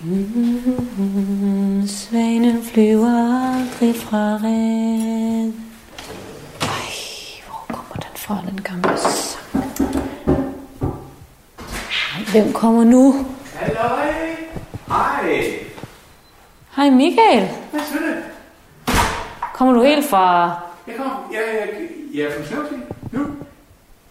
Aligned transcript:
Mm, 0.00 1.86
Svanen 1.88 2.62
flyver 2.62 3.50
aldrig 3.54 3.96
fra 3.96 4.34
red. 4.42 5.52
Ej, 6.60 6.92
hvor 7.46 7.64
kommer 7.68 7.94
den 7.94 8.16
fra, 8.16 8.38
den 8.50 8.62
gamle 8.62 8.98
sang? 8.98 9.68
Hvem 12.30 12.52
kommer 12.52 12.84
nu? 12.84 13.26
Halløj! 13.54 14.12
Hej! 14.88 15.42
Hej 16.76 16.90
Michael. 16.90 17.48
Hvad 17.70 17.80
så 17.80 17.94
det? 17.94 18.16
Kommer 19.54 19.74
du 19.74 19.82
helt 19.82 20.06
fra... 20.10 20.56
Jeg 20.86 20.94
kom. 20.96 21.10
Jeg, 21.32 21.40
jeg, 21.54 21.68
jeg 22.14 22.22
er 22.26 22.30
fra 22.38 22.44
Snøvsvig 22.46 22.78
nu. 23.12 23.26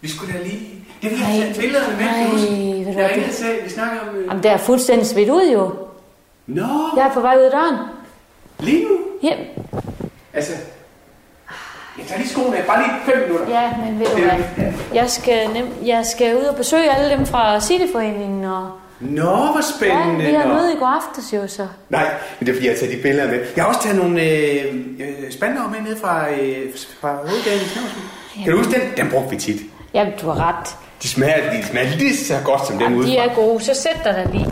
Vi 0.02 0.10
skulle 0.10 0.34
da 0.34 0.44
lige... 0.44 0.77
Jeg 1.04 1.12
vil 1.12 1.20
Ej, 1.20 1.26
have 1.26 1.54
billederne 1.60 1.98
med, 1.98 2.06
kan 2.06 2.16
ej, 2.16 2.24
du 2.24 2.30
huske? 2.32 2.52
ved 2.52 2.94
du 2.94 3.00
Jeg 3.00 3.10
ringede 3.10 3.20
det- 3.20 3.28
og 3.28 3.34
sagde, 3.34 3.56
vi 3.64 3.70
snakker 3.70 4.00
om... 4.10 4.16
Øh... 4.16 4.26
Jamen, 4.28 4.44
det 4.44 4.52
er 4.52 4.58
fuldstændig 4.58 5.08
smidt 5.08 5.30
ud 5.30 5.50
jo. 5.54 5.72
Nå, 6.48 6.68
Jeg 6.98 7.06
er 7.08 7.14
på 7.14 7.22
vej 7.22 7.36
ud 7.38 7.42
af 7.42 7.52
døren. 7.52 7.76
lige 8.60 8.84
nu? 8.84 8.98
Ja, 9.24 9.34
Altså... 10.34 10.54
Jeg 11.98 12.06
tager 12.08 12.20
lige 12.20 12.30
skoene 12.30 12.58
af, 12.58 12.66
bare 12.66 12.84
lige 12.84 12.92
fem 13.06 13.24
minutter. 13.28 13.62
ja 13.62 13.72
men 13.86 14.00
ved 14.00 14.06
du 14.06 14.22
hvad? 14.22 14.74
Jeg 14.94 15.10
skal, 15.10 15.50
nem, 15.54 15.68
jeg 15.86 16.06
skal 16.06 16.36
ud 16.38 16.42
og 16.42 16.56
besøge 16.56 16.92
alle 16.96 17.18
dem 17.18 17.26
fra 17.26 17.60
Cityforeningen, 17.60 18.44
og 18.46 18.72
Nå, 19.00 19.22
hvor 19.22 19.56
ja, 19.56 19.62
spændende. 19.78 20.26
vi 20.26 20.34
har 20.34 20.48
møde 20.48 20.74
i 20.74 20.76
går 20.80 20.86
aftes 20.86 21.34
jo, 21.34 21.48
så. 21.48 21.68
Nej, 21.90 22.04
men 22.40 22.46
det 22.48 22.50
er 22.50 22.56
fordi, 22.56 22.66
jeg 22.68 22.74
har 22.74 22.80
taget 22.80 22.98
de 22.98 23.02
billeder 23.02 23.28
med. 23.32 23.40
Jeg 23.56 23.64
har 23.64 23.70
også 23.70 23.84
taget 23.84 23.98
nogle 23.98 24.22
øh, 24.24 24.76
øh, 25.00 25.32
spandere 25.32 25.70
med 25.72 25.80
ned 25.90 26.00
fra, 26.02 26.30
øh, 26.32 26.74
fra 27.02 27.16
hovedgaden 27.16 27.62
i 27.62 27.66
Snøvsvig. 27.66 28.04
Kan 28.44 28.52
du 28.52 28.58
huske 28.58 28.74
den? 28.74 28.82
Den 28.98 29.10
brugte 29.12 29.30
vi 29.30 29.36
tit. 29.38 29.62
Ja, 29.94 30.06
du 30.22 30.30
har 30.30 30.48
ret. 30.48 30.76
De 31.04 31.08
smager, 31.08 31.52
de 31.52 31.68
smager 31.68 31.98
lige 31.98 32.18
så 32.18 32.34
godt 32.46 32.68
som 32.68 32.78
dem 32.78 32.96
ude 32.96 33.08
De 33.08 33.18
er 33.18 33.36
gode, 33.36 33.64
så 33.64 33.74
sæt 33.74 34.04
dig 34.04 34.14
der 34.14 34.32
lige. 34.32 34.48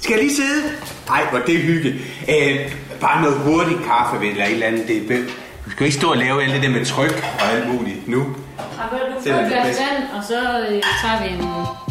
Skal 0.00 0.12
jeg 0.12 0.22
lige 0.22 0.36
sidde? 0.36 0.62
Nej, 1.08 1.22
hvor 1.30 1.38
det 1.38 1.54
er 1.54 1.58
hygge. 1.58 1.94
Øh, 2.28 2.72
bare 3.00 3.22
noget 3.22 3.36
hurtigt 3.38 3.78
kaffe 3.86 4.28
eller 4.30 4.44
et 4.44 4.52
eller 4.52 4.66
andet. 4.66 4.88
Det 4.88 4.96
er. 4.96 5.22
Du 5.64 5.70
skal 5.70 5.86
ikke 5.86 5.98
stå 5.98 6.10
og 6.10 6.16
lave 6.16 6.42
alt 6.42 6.52
det 6.52 6.62
der 6.62 6.70
med 6.70 6.84
tryk 6.84 7.24
og 7.40 7.52
alt 7.52 7.74
muligt 7.74 8.08
nu. 8.08 8.20
Og 8.20 8.98
du 9.16 9.22
Sæt 9.24 9.34
dig 9.34 9.40
få 9.40 9.46
et 9.46 9.52
glas 9.52 9.78
vand, 9.80 10.02
og 10.16 10.24
så 10.24 10.40
øh, 10.60 10.82
tager 11.02 11.22
vi 11.22 11.28
en... 11.34 11.40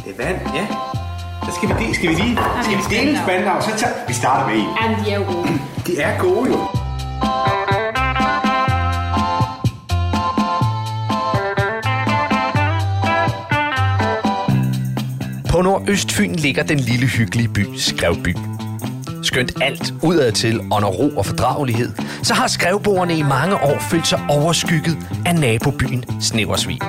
Det 0.05 0.19
er 0.19 0.25
vand, 0.25 0.39
ja. 0.55 0.65
Så 1.45 1.55
skal 1.55 1.69
vi, 1.69 1.73
de, 1.85 1.95
skal 1.95 2.09
vi 2.09 2.15
lige 2.15 2.39
skal 2.63 2.77
vi 2.77 2.95
dele 2.95 3.09
en 3.11 3.17
spandau, 3.23 3.61
så 3.61 3.71
tager, 3.77 3.93
vi 4.07 4.13
starter 4.13 4.47
med 4.47 4.55
en. 4.55 4.69
Ja, 4.81 5.03
de 5.05 5.11
er 5.11 5.19
jo 5.19 5.25
gode. 5.33 5.49
De 5.87 6.01
er 6.01 6.17
gode 6.19 6.49
jo. 6.51 6.57
På 15.59 15.63
Nordøstfyn 15.63 16.35
ligger 16.35 16.63
den 16.63 16.79
lille 16.79 17.07
hyggelige 17.07 17.47
by 17.47 17.65
Skrevby. 17.77 18.37
Skønt 19.23 19.51
alt 19.61 19.93
udadtil 20.03 20.59
under 20.59 20.87
ro 20.87 21.09
og 21.17 21.25
fordragelighed, 21.25 21.91
så 22.23 22.33
har 22.33 22.47
skrevboerne 22.47 23.17
i 23.17 23.21
mange 23.21 23.55
år 23.55 23.79
følt 23.79 24.07
sig 24.07 24.19
overskygget 24.29 24.97
af 25.25 25.35
nabobyen 25.35 26.21
Sneversvig. 26.21 26.79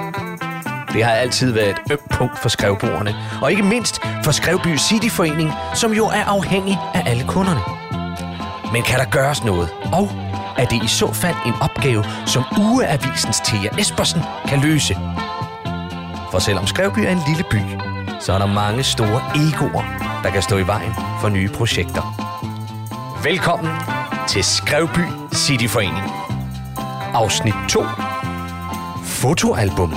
Det 0.92 1.04
har 1.04 1.10
altid 1.10 1.52
været 1.52 1.68
et 1.68 1.92
ømt 1.92 2.10
punkt 2.10 2.38
for 2.38 2.48
skrevboerne, 2.48 3.14
og 3.42 3.50
ikke 3.50 3.62
mindst 3.62 4.00
for 4.24 4.32
Skrevby 4.32 4.76
Cityforening, 4.76 5.50
som 5.74 5.92
jo 5.92 6.06
er 6.06 6.24
afhængig 6.24 6.78
af 6.94 7.02
alle 7.06 7.24
kunderne. 7.28 7.60
Men 8.72 8.82
kan 8.82 8.98
der 8.98 9.10
gøres 9.10 9.44
noget? 9.44 9.68
Og 9.92 10.10
er 10.58 10.64
det 10.64 10.82
i 10.84 10.88
så 10.88 11.12
fald 11.12 11.36
en 11.46 11.54
opgave, 11.60 12.04
som 12.26 12.42
Ugeavisens 12.58 13.40
Thea 13.40 13.70
Espersen 13.78 14.20
kan 14.48 14.60
løse? 14.60 14.94
For 16.30 16.38
selvom 16.38 16.66
Skrevby 16.66 16.98
er 16.98 17.10
en 17.10 17.22
lille 17.28 17.44
by, 17.50 17.89
så 18.20 18.32
er 18.32 18.38
der 18.38 18.46
mange 18.46 18.82
store 18.82 19.22
egoer, 19.34 19.84
der 20.22 20.30
kan 20.30 20.42
stå 20.42 20.58
i 20.58 20.66
vejen 20.66 20.92
for 21.20 21.28
nye 21.28 21.48
projekter. 21.48 22.02
Velkommen 23.24 23.72
til 24.28 24.44
Skrevby 24.44 25.06
Cityforening. 25.34 26.04
Afsnit 27.14 27.54
2. 27.68 27.82
Fotoalbum. 29.04 29.90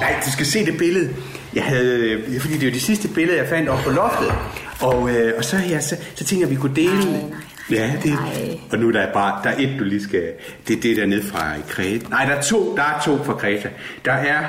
Nej, 0.00 0.20
du 0.26 0.32
skal 0.32 0.46
se 0.46 0.66
det 0.66 0.78
billede. 0.78 1.14
Jeg 1.54 1.64
havde, 1.64 1.98
øh, 1.98 2.40
fordi 2.40 2.54
det 2.54 2.62
er 2.62 2.66
jo 2.66 2.72
det 2.72 2.82
sidste 2.82 3.08
billede, 3.08 3.38
jeg 3.38 3.48
fandt 3.48 3.68
op 3.68 3.78
på 3.84 3.90
loftet. 3.90 4.32
Og, 4.80 5.10
øh, 5.10 5.32
og 5.38 5.44
så, 5.44 5.56
ja, 5.56 5.80
så, 5.80 5.96
så 6.14 6.24
tænker 6.24 6.46
jeg, 6.46 6.52
at 6.52 6.56
vi 6.56 6.60
kunne 6.60 6.76
dele... 6.76 7.24
Ja, 7.70 7.92
det, 8.02 8.12
nej. 8.12 8.60
og 8.72 8.78
nu 8.78 8.92
der 8.92 9.00
er 9.00 9.12
bare, 9.12 9.40
der 9.44 9.50
er 9.50 9.54
et, 9.58 9.76
du 9.78 9.84
lige 9.84 10.02
skal, 10.02 10.32
det 10.68 10.76
er 10.76 10.80
det 10.80 10.96
der 10.96 11.06
nede 11.06 11.22
fra 11.22 11.52
Kreta. 11.68 12.08
Nej, 12.08 12.24
der 12.24 12.32
er 12.32 12.42
to, 12.42 12.76
der 12.76 12.82
er 12.82 13.00
to 13.04 13.24
fra 13.24 13.32
Kreta. 13.32 13.68
Der 14.04 14.12
er, 14.12 14.44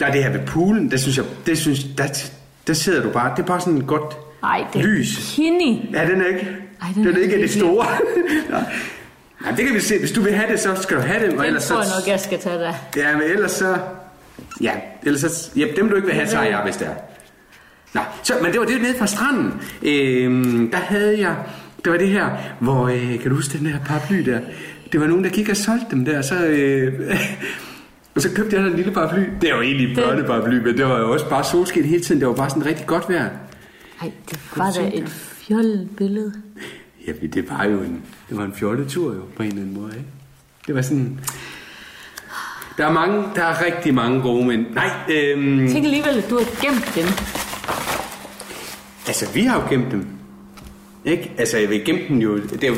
der 0.00 0.06
er 0.06 0.12
det 0.12 0.24
her 0.24 0.30
ved 0.30 0.46
poolen, 0.46 0.90
det 0.90 1.00
synes 1.00 1.16
jeg, 1.16 1.24
det 1.46 1.58
synes, 1.58 1.84
der, 1.98 2.30
der 2.66 2.72
sidder 2.72 3.02
du 3.02 3.10
bare, 3.10 3.32
det 3.36 3.42
er 3.42 3.46
bare 3.46 3.60
sådan 3.60 3.78
et 3.78 3.86
godt 3.86 4.16
Ej, 4.42 4.64
det 4.72 4.80
er 4.80 4.86
lys. 4.86 5.32
Kini. 5.36 5.90
Ja, 5.92 6.06
den 6.06 6.20
er 6.20 6.26
ikke, 6.26 6.48
Ej, 6.82 6.88
den 6.94 7.04
den, 7.06 7.16
er 7.16 7.20
ikke 7.20 7.34
af 7.34 7.40
det 7.40 7.50
store. 7.50 7.86
Nej. 8.50 9.52
Det 9.56 9.66
kan 9.66 9.74
vi 9.74 9.80
se. 9.80 9.98
Hvis 9.98 10.12
du 10.12 10.20
vil 10.20 10.34
have 10.34 10.52
det, 10.52 10.60
så 10.60 10.74
skal 10.82 10.96
du 10.96 11.02
have 11.02 11.20
det. 11.20 11.28
Og 11.28 11.36
Den 11.36 11.44
ellers 11.44 11.66
tror 11.66 11.76
jeg 11.76 11.86
så, 11.86 11.94
nok, 12.00 12.08
jeg 12.08 12.20
skal 12.20 12.38
tage 12.38 12.58
der. 12.58 12.72
Ja, 12.96 13.12
men 13.16 13.22
ellers 13.22 13.50
så... 13.50 13.76
Ja, 14.60 14.72
ellers 15.02 15.20
så... 15.20 15.50
Ja, 15.56 15.66
dem 15.76 15.88
du 15.88 15.96
ikke 15.96 16.06
vil 16.06 16.14
have, 16.14 16.26
tager 16.26 16.44
jeg, 16.44 16.60
hvis 16.64 16.76
det 16.76 16.86
er. 16.86 16.94
Nå, 17.94 18.00
så, 18.22 18.34
men 18.42 18.52
det 18.52 18.60
var 18.60 18.66
det 18.66 18.82
nede 18.82 18.98
fra 18.98 19.06
stranden. 19.06 19.62
Øhm, 19.82 20.70
der 20.70 20.78
havde 20.78 21.20
jeg... 21.20 21.36
Det 21.84 21.92
var 21.92 21.98
det 21.98 22.08
her, 22.08 22.30
hvor... 22.60 22.88
Øh, 22.88 23.20
kan 23.20 23.30
du 23.30 23.34
huske 23.34 23.58
den 23.58 23.66
her 23.66 23.78
paraply 23.86 24.18
der? 24.18 24.40
Det 24.92 25.00
var 25.00 25.06
nogen, 25.06 25.24
der 25.24 25.30
gik 25.30 25.48
og 25.48 25.56
solgte 25.56 25.86
dem 25.90 26.04
der, 26.04 26.22
så... 26.22 26.46
Øh, 26.46 27.10
og 28.14 28.22
så 28.22 28.28
købte 28.34 28.56
jeg 28.56 28.64
den 28.64 28.76
lille 28.76 28.92
paraply. 28.92 29.20
Det 29.40 29.50
var 29.50 29.56
jo 29.56 29.62
egentlig 29.62 29.90
en 29.90 29.96
børneparaply, 29.96 30.54
men 30.54 30.76
det 30.78 30.86
var 30.86 30.98
jo 30.98 31.12
også 31.12 31.28
bare 31.28 31.44
solskin 31.44 31.84
hele 31.84 32.02
tiden. 32.02 32.20
Det 32.20 32.28
var 32.28 32.34
bare 32.34 32.50
sådan 32.50 32.66
rigtig 32.66 32.86
godt 32.86 33.08
vejr. 33.08 33.28
Ej, 34.02 34.10
det 34.30 34.38
var 34.56 34.70
da 34.70 34.90
et 34.94 35.08
fjollet 35.08 35.88
billede. 35.96 36.32
Ja, 37.06 37.12
det 37.32 37.50
var 37.50 37.64
jo 37.64 37.80
en, 37.80 38.02
det 38.28 38.36
var 38.36 38.44
en 38.44 38.54
fjolletur 38.54 39.14
jo, 39.14 39.20
på 39.36 39.42
en 39.42 39.48
eller 39.48 39.62
anden 39.62 39.80
måde, 39.80 39.92
ikke? 39.96 40.08
Det 40.66 40.74
var 40.74 40.82
sådan... 40.82 41.20
Der 42.76 42.86
er 42.86 42.92
mange, 42.92 43.24
der 43.34 43.44
er 43.44 43.64
rigtig 43.64 43.94
mange 43.94 44.20
gode, 44.22 44.46
men... 44.46 44.66
Nej, 44.74 44.90
øhm, 45.10 45.68
Tænk 45.68 45.84
alligevel, 45.84 46.18
at 46.18 46.30
du 46.30 46.38
har 46.38 46.44
gemt 46.44 46.92
dem. 46.94 47.06
altså, 49.06 49.32
vi 49.34 49.40
har 49.40 49.60
jo 49.60 49.68
gemt 49.70 49.92
dem. 49.92 50.19
Ikke? 51.04 51.32
Altså, 51.38 51.58
jeg 51.58 51.68
vil 51.70 51.84
gemme 51.84 52.00
den 52.08 52.22
jo... 52.22 52.38
Det 52.38 52.64
er 52.64 52.68
jo 52.68 52.76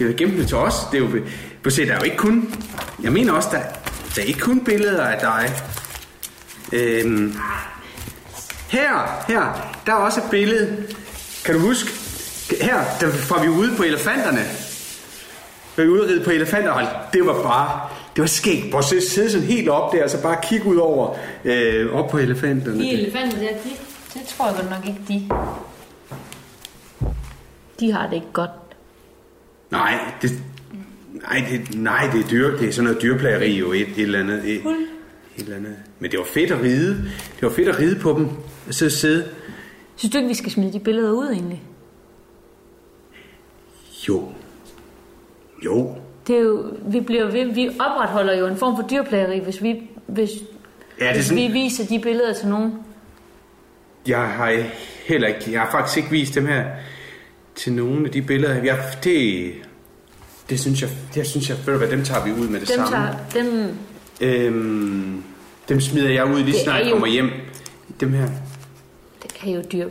jeg 0.00 0.08
vil 0.08 0.16
gemme 0.16 0.36
den 0.38 0.46
til 0.46 0.56
os. 0.56 0.74
Det 0.92 0.98
er 0.98 1.02
jo... 1.04 1.10
Du 1.64 1.70
se, 1.70 1.86
der 1.86 1.92
er 1.92 1.96
jo 1.98 2.02
ikke 2.04 2.16
kun... 2.16 2.54
Jeg 3.02 3.12
mener 3.12 3.32
også, 3.32 3.48
der, 3.52 3.60
der 4.16 4.22
er 4.22 4.26
ikke 4.26 4.40
kun 4.40 4.64
billeder 4.64 5.04
af 5.04 5.20
dig. 5.20 5.50
Øhm, 6.72 7.34
her, 8.68 9.24
her, 9.28 9.72
der 9.86 9.92
er 9.92 9.96
også 9.96 10.20
et 10.20 10.30
billede. 10.30 10.84
Kan 11.44 11.54
du 11.54 11.60
huske? 11.60 11.90
Her, 12.60 12.80
der 13.00 13.06
var 13.34 13.42
vi 13.42 13.48
ude 13.48 13.76
på 13.76 13.82
elefanterne. 13.82 14.44
Var 15.76 15.84
vi 15.84 15.90
ude 15.90 16.08
ride 16.08 16.24
på 16.24 16.30
elefanter, 16.30 16.70
og 16.70 16.82
det 17.12 17.26
var 17.26 17.42
bare... 17.42 17.80
Det 18.16 18.22
var 18.22 18.28
skægt. 18.28 18.70
Prøv 18.70 18.78
at 18.78 18.84
sidde- 18.84 19.10
sidde 19.10 19.30
sådan 19.30 19.46
helt 19.46 19.68
op 19.68 19.92
der, 19.92 20.04
og 20.04 20.10
så 20.10 20.22
bare 20.22 20.36
kigge 20.42 20.66
ud 20.66 20.76
over 20.76 21.16
øh, 21.44 21.92
op 21.92 22.10
på 22.10 22.18
elefanterne. 22.18 22.82
De 22.82 22.92
elefanter 22.92 23.38
der, 23.38 23.48
de, 23.48 23.70
det 24.14 24.22
tror 24.36 24.46
jeg 24.46 24.54
godt 24.56 24.70
nok 24.70 24.86
ikke, 24.86 25.00
de... 25.08 25.28
De 27.80 27.92
har 27.92 28.06
det 28.06 28.14
ikke 28.14 28.32
godt. 28.32 28.50
Nej, 29.70 29.98
det, 30.22 30.30
nej, 31.12 31.44
det, 31.50 31.78
nej, 31.78 32.10
det 32.12 32.24
er 32.24 32.28
dyr, 32.28 32.56
det 32.58 32.68
er 32.68 32.72
sådan 32.72 32.84
noget 32.84 33.02
dyrplageri 33.02 33.58
jo 33.58 33.72
et, 33.72 33.80
et 33.80 33.98
eller 33.98 34.18
andet. 34.18 34.44
Et, 34.44 34.56
et 34.56 34.64
eller 35.38 35.56
andet. 35.56 35.76
Men 35.98 36.10
det 36.10 36.18
var 36.18 36.24
fedt 36.24 36.50
at 36.50 36.60
ride. 36.60 36.88
Det 37.34 37.42
var 37.42 37.50
fedt 37.50 37.68
at 37.68 37.78
ride 37.78 37.98
på 38.00 38.12
dem. 38.12 38.28
Og 38.68 38.74
sidde. 38.74 39.24
Synes 39.96 40.12
du 40.12 40.18
ikke, 40.18 40.28
vi 40.28 40.34
skal 40.34 40.52
smide 40.52 40.72
de 40.72 40.80
billeder 40.80 41.12
ud 41.12 41.30
egentlig? 41.30 41.62
Jo. 44.08 44.28
Jo. 45.64 45.94
Det 46.26 46.36
er 46.36 46.40
jo, 46.40 46.64
vi, 46.86 47.00
bliver 47.00 47.24
ved, 47.30 47.54
vi 47.54 47.68
opretholder 47.80 48.34
jo 48.38 48.46
en 48.46 48.56
form 48.56 48.76
for 48.76 48.88
dyrplageri, 48.88 49.38
hvis 49.38 49.62
vi, 49.62 49.82
hvis, 50.06 50.30
Ja, 51.00 51.06
det 51.06 51.14
hvis 51.14 51.24
sådan, 51.24 51.42
vi 51.42 51.52
viser 51.52 51.86
de 51.86 51.98
billeder 51.98 52.32
til 52.32 52.48
nogen. 52.48 52.72
jeg 54.06 54.18
har 54.28 54.62
heller 55.06 55.28
ikke, 55.28 55.52
jeg 55.52 55.60
har 55.60 55.70
faktisk 55.70 55.96
ikke 55.96 56.10
vist 56.10 56.34
dem 56.34 56.46
her 56.46 56.64
til 57.56 57.72
nogen 57.72 58.06
af 58.06 58.12
de 58.12 58.22
billeder. 58.22 58.62
Jeg, 58.64 58.78
det, 59.04 59.52
det 60.50 60.60
synes 60.60 60.82
jeg, 60.82 60.90
det 61.14 61.26
synes 61.26 61.48
jeg, 61.48 61.56
ved 61.66 61.72
du 61.74 61.78
hvad, 61.78 61.88
dem 61.88 62.04
tager 62.04 62.24
vi 62.24 62.32
ud 62.32 62.48
med 62.48 62.60
det 62.60 62.68
Dem, 62.68 62.76
samme. 62.76 62.96
tager, 62.96 63.14
dem, 63.44 63.74
Øhm, 64.22 65.22
dem 65.68 65.80
smider 65.80 66.10
jeg 66.10 66.26
ud 66.26 66.38
lige 66.38 66.52
Det 66.52 66.60
snart 66.64 66.78
jeg 66.80 66.86
jo- 66.86 66.90
kommer 66.90 67.06
hjem. 67.06 67.30
Dem 68.00 68.12
her. 68.12 68.28
det 69.22 69.50
er 69.50 69.54
jo 69.54 69.62
dyr. 69.72 69.88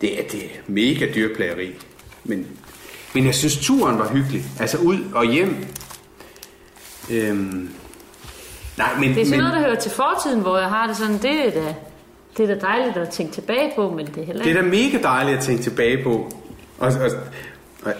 Det 0.00 0.18
er, 0.20 0.22
det 0.32 0.40
er 0.44 0.48
mega 0.66 1.06
dyrplageri. 1.14 1.74
Men, 2.24 2.46
men 3.14 3.26
jeg 3.26 3.34
synes, 3.34 3.56
turen 3.58 3.98
var 3.98 4.08
hyggelig. 4.08 4.44
Altså 4.60 4.78
ud 4.78 4.98
og 5.14 5.32
hjem. 5.32 5.66
Øhm, 7.10 7.70
nej, 8.78 8.94
men... 9.00 9.08
Det 9.14 9.20
er 9.20 9.24
sådan 9.24 9.30
men 9.30 9.38
noget, 9.38 9.52
der 9.54 9.60
hører 9.60 9.74
til 9.80 9.90
fortiden, 9.90 10.40
hvor 10.40 10.58
jeg 10.58 10.68
har 10.68 10.86
det 10.86 10.96
sådan, 10.96 11.18
det 11.18 11.46
er 11.46 11.50
da, 11.50 11.74
det 12.36 12.50
er 12.50 12.54
da 12.54 12.60
dejligt 12.60 12.96
at 12.96 13.08
tænke 13.08 13.32
tilbage 13.32 13.72
på, 13.76 13.90
men 13.90 14.06
det 14.06 14.18
er 14.18 14.24
heller 14.26 14.42
det 14.44 14.52
er 14.56 14.62
ikke... 14.62 14.76
da 14.76 14.82
mega 14.98 15.02
dejligt 15.02 15.38
at 15.38 15.44
tænke 15.44 15.62
tilbage 15.62 16.02
på. 16.04 16.32
Og, 16.78 16.92
og, 16.92 17.10
og, 17.84 17.92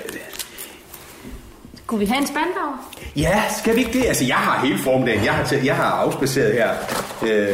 Kunne 1.86 2.00
vi 2.00 2.06
have 2.06 2.20
en 2.20 2.26
spandauer? 2.26 2.92
ja, 3.16 3.42
skal 3.58 3.74
vi 3.74 3.80
ikke 3.80 3.98
det? 3.98 4.06
Altså, 4.06 4.24
jeg 4.24 4.36
har 4.36 4.66
hele 4.66 4.78
formiddagen. 4.78 5.24
Jeg 5.24 5.32
har, 5.34 5.44
til, 5.44 5.64
jeg 5.64 5.76
har 5.76 5.84
afspaceret 5.84 6.52
her. 6.52 6.70
Øh, 7.22 7.48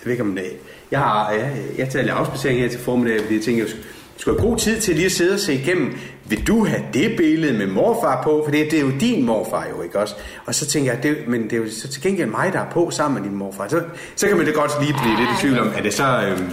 jeg 0.00 0.04
ved 0.04 0.12
ikke 0.12 0.22
om 0.22 0.34
det 0.34 0.44
Jeg 0.90 0.98
har, 0.98 1.30
jeg, 1.30 1.52
jeg 1.78 1.88
tager 1.88 2.02
lidt 2.02 2.14
afspacering 2.14 2.60
her 2.60 2.68
til 2.68 2.80
formiddag, 2.80 3.20
fordi 3.20 3.34
jeg 3.34 3.44
tænker, 3.44 3.64
jeg 3.64 3.72
skulle 4.16 4.40
have 4.40 4.48
god 4.48 4.58
tid 4.58 4.80
til 4.80 4.94
lige 4.94 5.06
at 5.06 5.12
sidde 5.12 5.34
og 5.34 5.40
se 5.40 5.54
igennem. 5.54 5.98
Vil 6.24 6.46
du 6.46 6.64
have 6.64 6.82
det 6.94 7.16
billede 7.16 7.58
med 7.58 7.66
morfar 7.66 8.22
på? 8.22 8.42
For 8.44 8.50
det, 8.50 8.70
det 8.70 8.78
er 8.78 8.82
jo 8.82 8.92
din 9.00 9.26
morfar 9.26 9.66
jo, 9.70 9.82
ikke 9.82 9.98
også? 9.98 10.14
Og 10.46 10.54
så 10.54 10.66
tænker 10.66 10.92
jeg, 10.92 11.02
det, 11.02 11.16
men 11.28 11.44
det 11.44 11.52
er 11.52 11.56
jo 11.56 11.70
så 11.70 11.88
til 11.88 12.02
gengæld 12.02 12.28
mig, 12.28 12.52
der 12.52 12.60
er 12.60 12.70
på 12.70 12.90
sammen 12.90 13.22
med 13.22 13.30
din 13.30 13.38
morfar. 13.38 13.68
Så, 13.68 13.82
så 14.16 14.28
kan 14.28 14.36
man 14.36 14.46
det 14.46 14.54
godt 14.54 14.70
lige 14.80 14.94
blive 15.02 15.16
lidt 15.16 15.28
i 15.30 15.40
tvivl 15.40 15.58
om, 15.58 15.72
er 15.76 15.82
det 15.82 15.94
så, 15.94 16.26
øhm, 16.26 16.50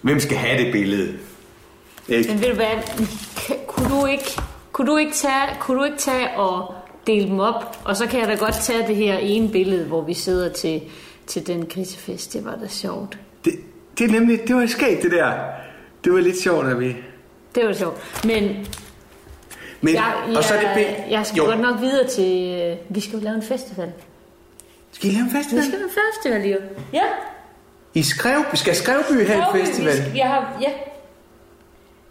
hvem 0.00 0.20
skal 0.20 0.36
have 0.36 0.64
det 0.64 0.72
billede? 0.72 1.12
Ikke? 2.10 2.28
Men 2.30 2.40
ved 2.40 2.48
du 2.48 2.54
hvad, 2.54 2.66
kunne 3.66 4.00
du 4.00 4.06
ikke, 4.06 4.40
kunne 4.72 4.86
du 4.90 4.96
ikke, 4.96 5.12
tage, 5.12 5.56
kunne 5.60 5.78
du 5.78 5.84
ikke 5.84 5.98
tage 5.98 6.30
og 6.36 6.74
dele 7.06 7.26
dem 7.28 7.40
op? 7.40 7.78
Og 7.84 7.96
så 7.96 8.06
kan 8.06 8.20
jeg 8.20 8.28
da 8.28 8.34
godt 8.34 8.54
tage 8.54 8.86
det 8.88 8.96
her 8.96 9.18
ene 9.18 9.48
billede, 9.48 9.84
hvor 9.84 10.00
vi 10.02 10.14
sidder 10.14 10.52
til, 10.52 10.82
til 11.26 11.46
den 11.46 11.66
grisefest. 11.66 12.32
Det 12.32 12.44
var 12.44 12.56
da 12.62 12.68
sjovt. 12.68 13.18
Det, 13.44 13.52
det 13.98 14.06
er 14.06 14.10
nemlig, 14.12 14.40
det 14.48 14.56
var 14.56 14.66
skægt 14.66 15.02
det 15.02 15.10
der. 15.12 15.32
Det 16.04 16.12
var 16.12 16.20
lidt 16.20 16.38
sjovt, 16.42 16.66
at 16.66 16.80
vi... 16.80 16.96
Det 17.54 17.66
var 17.66 17.72
sjovt. 17.72 18.24
Men 18.24 18.66
Men, 19.80 19.94
jeg, 19.94 20.12
jeg, 20.28 20.36
og 20.36 20.44
så 20.44 20.54
er 20.54 20.60
det 20.60 20.70
be- 20.74 21.10
jeg 21.12 21.26
skal 21.26 21.36
jo. 21.36 21.44
godt 21.44 21.60
nok 21.60 21.80
videre 21.80 22.06
til... 22.08 22.60
øh, 22.60 22.76
Vi 22.94 23.00
skal 23.00 23.18
jo 23.18 23.24
lave 23.24 23.36
en 23.36 23.42
festival. 23.42 23.92
Skal 24.92 25.10
I 25.10 25.12
lave 25.12 25.20
en 25.22 25.26
Vi 25.32 25.36
festival? 25.36 25.64
skal 25.64 25.78
lave 25.78 25.84
en 25.84 25.90
festival, 26.12 26.50
jo. 26.50 26.58
Ja. 26.92 27.02
I 27.94 28.02
Skrev, 28.02 28.44
skal 28.54 28.76
Skrevby 28.76 29.12
have 29.12 29.20
en 29.20 29.26
Skrevby, 29.26 29.56
vi 29.60 29.66
festival? 29.66 29.92
skal- 29.96 30.12
Jeg 30.16 30.28
har, 30.28 30.58
ja. 30.60 30.70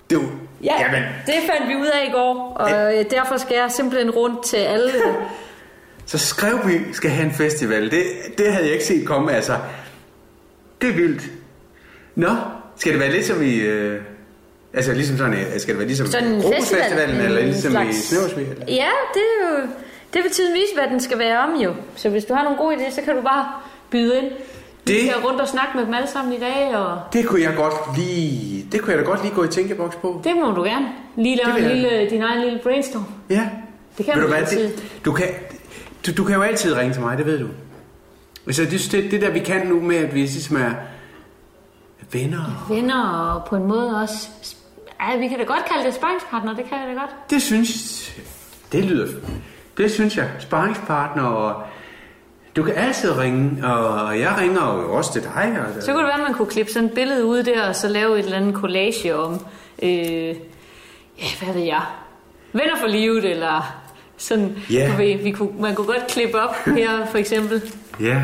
Det 0.09 0.17
er 0.17 0.21
jo... 0.21 0.27
Ja, 0.63 0.73
Jamen, 0.81 1.03
det 1.25 1.33
fandt 1.51 1.69
vi 1.69 1.75
ud 1.75 1.87
af 1.87 2.07
i 2.07 2.11
går, 2.11 2.53
og 2.59 2.71
øh, 2.97 3.05
derfor 3.11 3.37
skal 3.37 3.55
jeg 3.55 3.71
simpelthen 3.71 4.11
rundt 4.11 4.43
til 4.45 4.57
alle. 4.57 4.91
så 6.05 6.17
Skrevby 6.17 6.91
skal 6.91 7.11
have 7.11 7.25
en 7.25 7.33
festival. 7.33 7.91
Det, 7.91 8.03
det 8.37 8.51
havde 8.53 8.65
jeg 8.65 8.73
ikke 8.73 8.85
set 8.85 9.07
komme, 9.07 9.31
altså. 9.31 9.53
Det 10.81 10.89
er 10.89 10.93
vildt. 10.93 11.21
Nå, 12.15 12.29
skal 12.75 12.91
det 12.91 12.99
være 13.01 13.11
lidt 13.11 13.25
som 13.25 13.43
i... 13.43 13.55
Øh, 13.55 14.01
altså 14.73 14.93
ligesom 14.93 15.17
sådan, 15.17 15.33
øh, 15.33 15.59
skal 15.59 15.73
det 15.73 15.77
være 15.77 15.87
ligesom 15.87 16.07
Sådan 16.07 16.27
en 16.27 16.41
Grobusfestivalen, 16.41 16.97
festival. 16.97 17.25
eller 17.25 17.39
en 17.39 17.45
ligesom 17.47 17.71
slags- 17.71 18.11
i? 18.11 18.15
Eller? 18.41 18.65
Ja, 18.67 18.89
det 19.13 19.21
er 19.41 19.49
jo... 19.49 19.67
Det 20.13 20.23
vil 20.23 20.31
tiden 20.31 20.53
vise, 20.53 20.73
hvad 20.75 20.87
den 20.87 20.99
skal 20.99 21.19
være 21.19 21.39
om 21.39 21.55
jo. 21.61 21.73
Så 21.95 22.09
hvis 22.09 22.25
du 22.25 22.33
har 22.33 22.43
nogle 22.43 22.57
gode 22.57 22.75
idéer, 22.75 22.95
så 22.95 23.01
kan 23.01 23.15
du 23.15 23.21
bare 23.21 23.45
byde 23.91 24.17
ind. 24.17 24.31
Vi 24.87 24.93
Det- 24.93 25.09
skal 25.11 25.21
rundt 25.23 25.41
og 25.41 25.47
snakke 25.47 25.71
med 25.77 25.85
dem 25.85 25.93
alle 25.93 26.07
sammen 26.09 26.33
i 26.33 26.39
dag, 26.39 26.75
og 26.77 26.99
Det 27.13 27.25
kunne 27.27 27.41
jeg 27.41 27.55
godt 27.55 27.73
lige... 27.97 28.65
Det 28.71 28.81
kunne 28.81 28.91
jeg 28.95 28.99
da 28.99 29.09
godt 29.09 29.21
lige 29.23 29.35
gå 29.35 29.43
i 29.43 29.47
tænkeboks 29.47 29.95
på. 29.95 30.21
det 30.23 30.35
må 30.35 30.51
du 30.51 30.63
gerne. 30.63 30.87
Lige 31.15 31.35
lave 31.45 31.49
en 31.49 31.55
vil 31.55 31.63
jeg. 31.63 31.75
lille, 31.91 32.09
din 32.09 32.21
egen 32.21 32.41
lille 32.41 32.59
brainstorm. 32.63 33.05
Ja. 33.29 33.49
Det 33.97 34.05
kan 34.05 34.15
man 34.17 34.23
du 34.23 34.29
hvad, 34.29 34.37
altid. 34.39 34.63
det, 34.67 35.01
du, 35.05 35.11
kan, 35.11 35.27
du, 36.05 36.11
du 36.17 36.23
kan 36.23 36.35
jo 36.35 36.41
altid 36.41 36.75
ringe 36.77 36.93
til 36.93 37.01
mig, 37.01 37.17
det 37.17 37.25
ved 37.25 37.39
du. 37.39 37.47
Altså, 38.47 38.63
det, 38.63 38.89
det, 38.91 39.11
det 39.11 39.21
der, 39.21 39.29
vi 39.29 39.39
kan 39.39 39.67
nu 39.67 39.81
med, 39.81 39.95
at 39.95 40.13
vi 40.13 40.19
ligesom 40.19 40.55
er 40.57 40.71
venner, 42.11 42.65
Venner 42.69 43.03
og 43.09 43.45
på 43.45 43.55
en 43.55 43.63
måde 43.65 44.01
også... 44.01 44.27
Ej, 44.99 45.17
vi 45.17 45.27
kan 45.27 45.37
da 45.37 45.43
godt 45.43 45.65
kalde 45.71 45.85
det 45.85 45.93
sparringspartner, 45.93 46.53
det 46.55 46.65
kan 46.69 46.77
jeg 46.79 46.87
da 46.95 47.01
godt. 47.01 47.15
det 47.29 47.41
synes... 47.41 48.11
Det 48.71 48.85
lyder... 48.85 49.07
Det 49.77 49.91
synes 49.91 50.17
jeg. 50.17 50.29
Sparringspartner, 50.39 51.23
og 51.23 51.63
du 52.59 52.63
kan 52.63 52.73
altid 52.77 53.17
ringe, 53.17 53.65
og 53.67 54.19
jeg 54.19 54.35
ringer 54.41 54.81
jo 54.81 54.93
også 54.97 55.13
til 55.13 55.21
dig. 55.23 55.57
Og, 55.59 55.83
Så 55.83 55.91
kunne 55.91 55.99
det 55.99 56.07
være, 56.07 56.13
at 56.19 56.23
man 56.27 56.33
kunne 56.33 56.47
klippe 56.47 56.71
sådan 56.71 56.89
et 56.89 56.95
billede 56.95 57.25
ud 57.25 57.43
der, 57.43 57.67
og 57.67 57.75
så 57.75 57.87
lave 57.87 58.19
et 58.19 58.25
eller 58.25 58.37
andet 58.37 58.55
collage 58.55 59.15
om... 59.15 59.45
Øh, 59.83 59.89
ja, 61.19 61.27
hvad 61.43 61.53
ved 61.53 61.61
jeg? 61.63 61.81
Venner 62.53 62.75
for 62.81 62.87
livet, 62.87 63.25
eller 63.25 63.75
sådan... 64.17 64.55
Ja. 64.71 64.89
Du 64.91 64.97
ved, 64.97 65.17
vi 65.23 65.31
kunne, 65.31 65.49
man 65.59 65.75
kunne 65.75 65.87
godt 65.87 66.07
klippe 66.07 66.41
op 66.41 66.55
her, 66.77 67.05
for 67.11 67.17
eksempel. 67.17 67.61
Ja, 68.01 68.21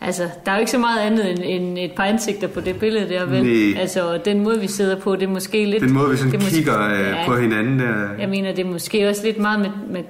Altså, 0.00 0.28
der 0.46 0.52
er 0.52 0.56
jo 0.56 0.60
ikke 0.60 0.70
så 0.70 0.78
meget 0.78 1.00
andet 1.00 1.30
end, 1.30 1.38
end 1.44 1.78
et 1.78 1.92
par 1.96 2.04
ansigter 2.04 2.48
på 2.48 2.60
det 2.60 2.78
billede 2.78 3.08
der, 3.08 3.24
vel? 3.24 3.44
Nej. 3.44 3.80
Altså, 3.80 4.18
den 4.24 4.40
måde, 4.44 4.60
vi 4.60 4.66
sidder 4.66 5.00
på, 5.00 5.16
det 5.16 5.22
er 5.22 5.28
måske 5.28 5.64
lidt... 5.64 5.82
den 5.82 5.92
måde, 5.92 6.10
vi 6.10 6.16
sådan 6.16 6.32
det 6.32 6.40
måske- 6.40 6.56
kigger 6.56 6.88
øh, 6.88 7.00
ja, 7.00 7.22
på 7.26 7.36
hinanden. 7.36 7.78
Der. 7.78 8.08
Jeg 8.18 8.28
mener, 8.28 8.52
det 8.54 8.66
er 8.66 8.70
måske 8.70 9.08
også 9.08 9.24
lidt 9.24 9.38
meget 9.38 9.60
med, 9.60 9.70
med 9.90 10.02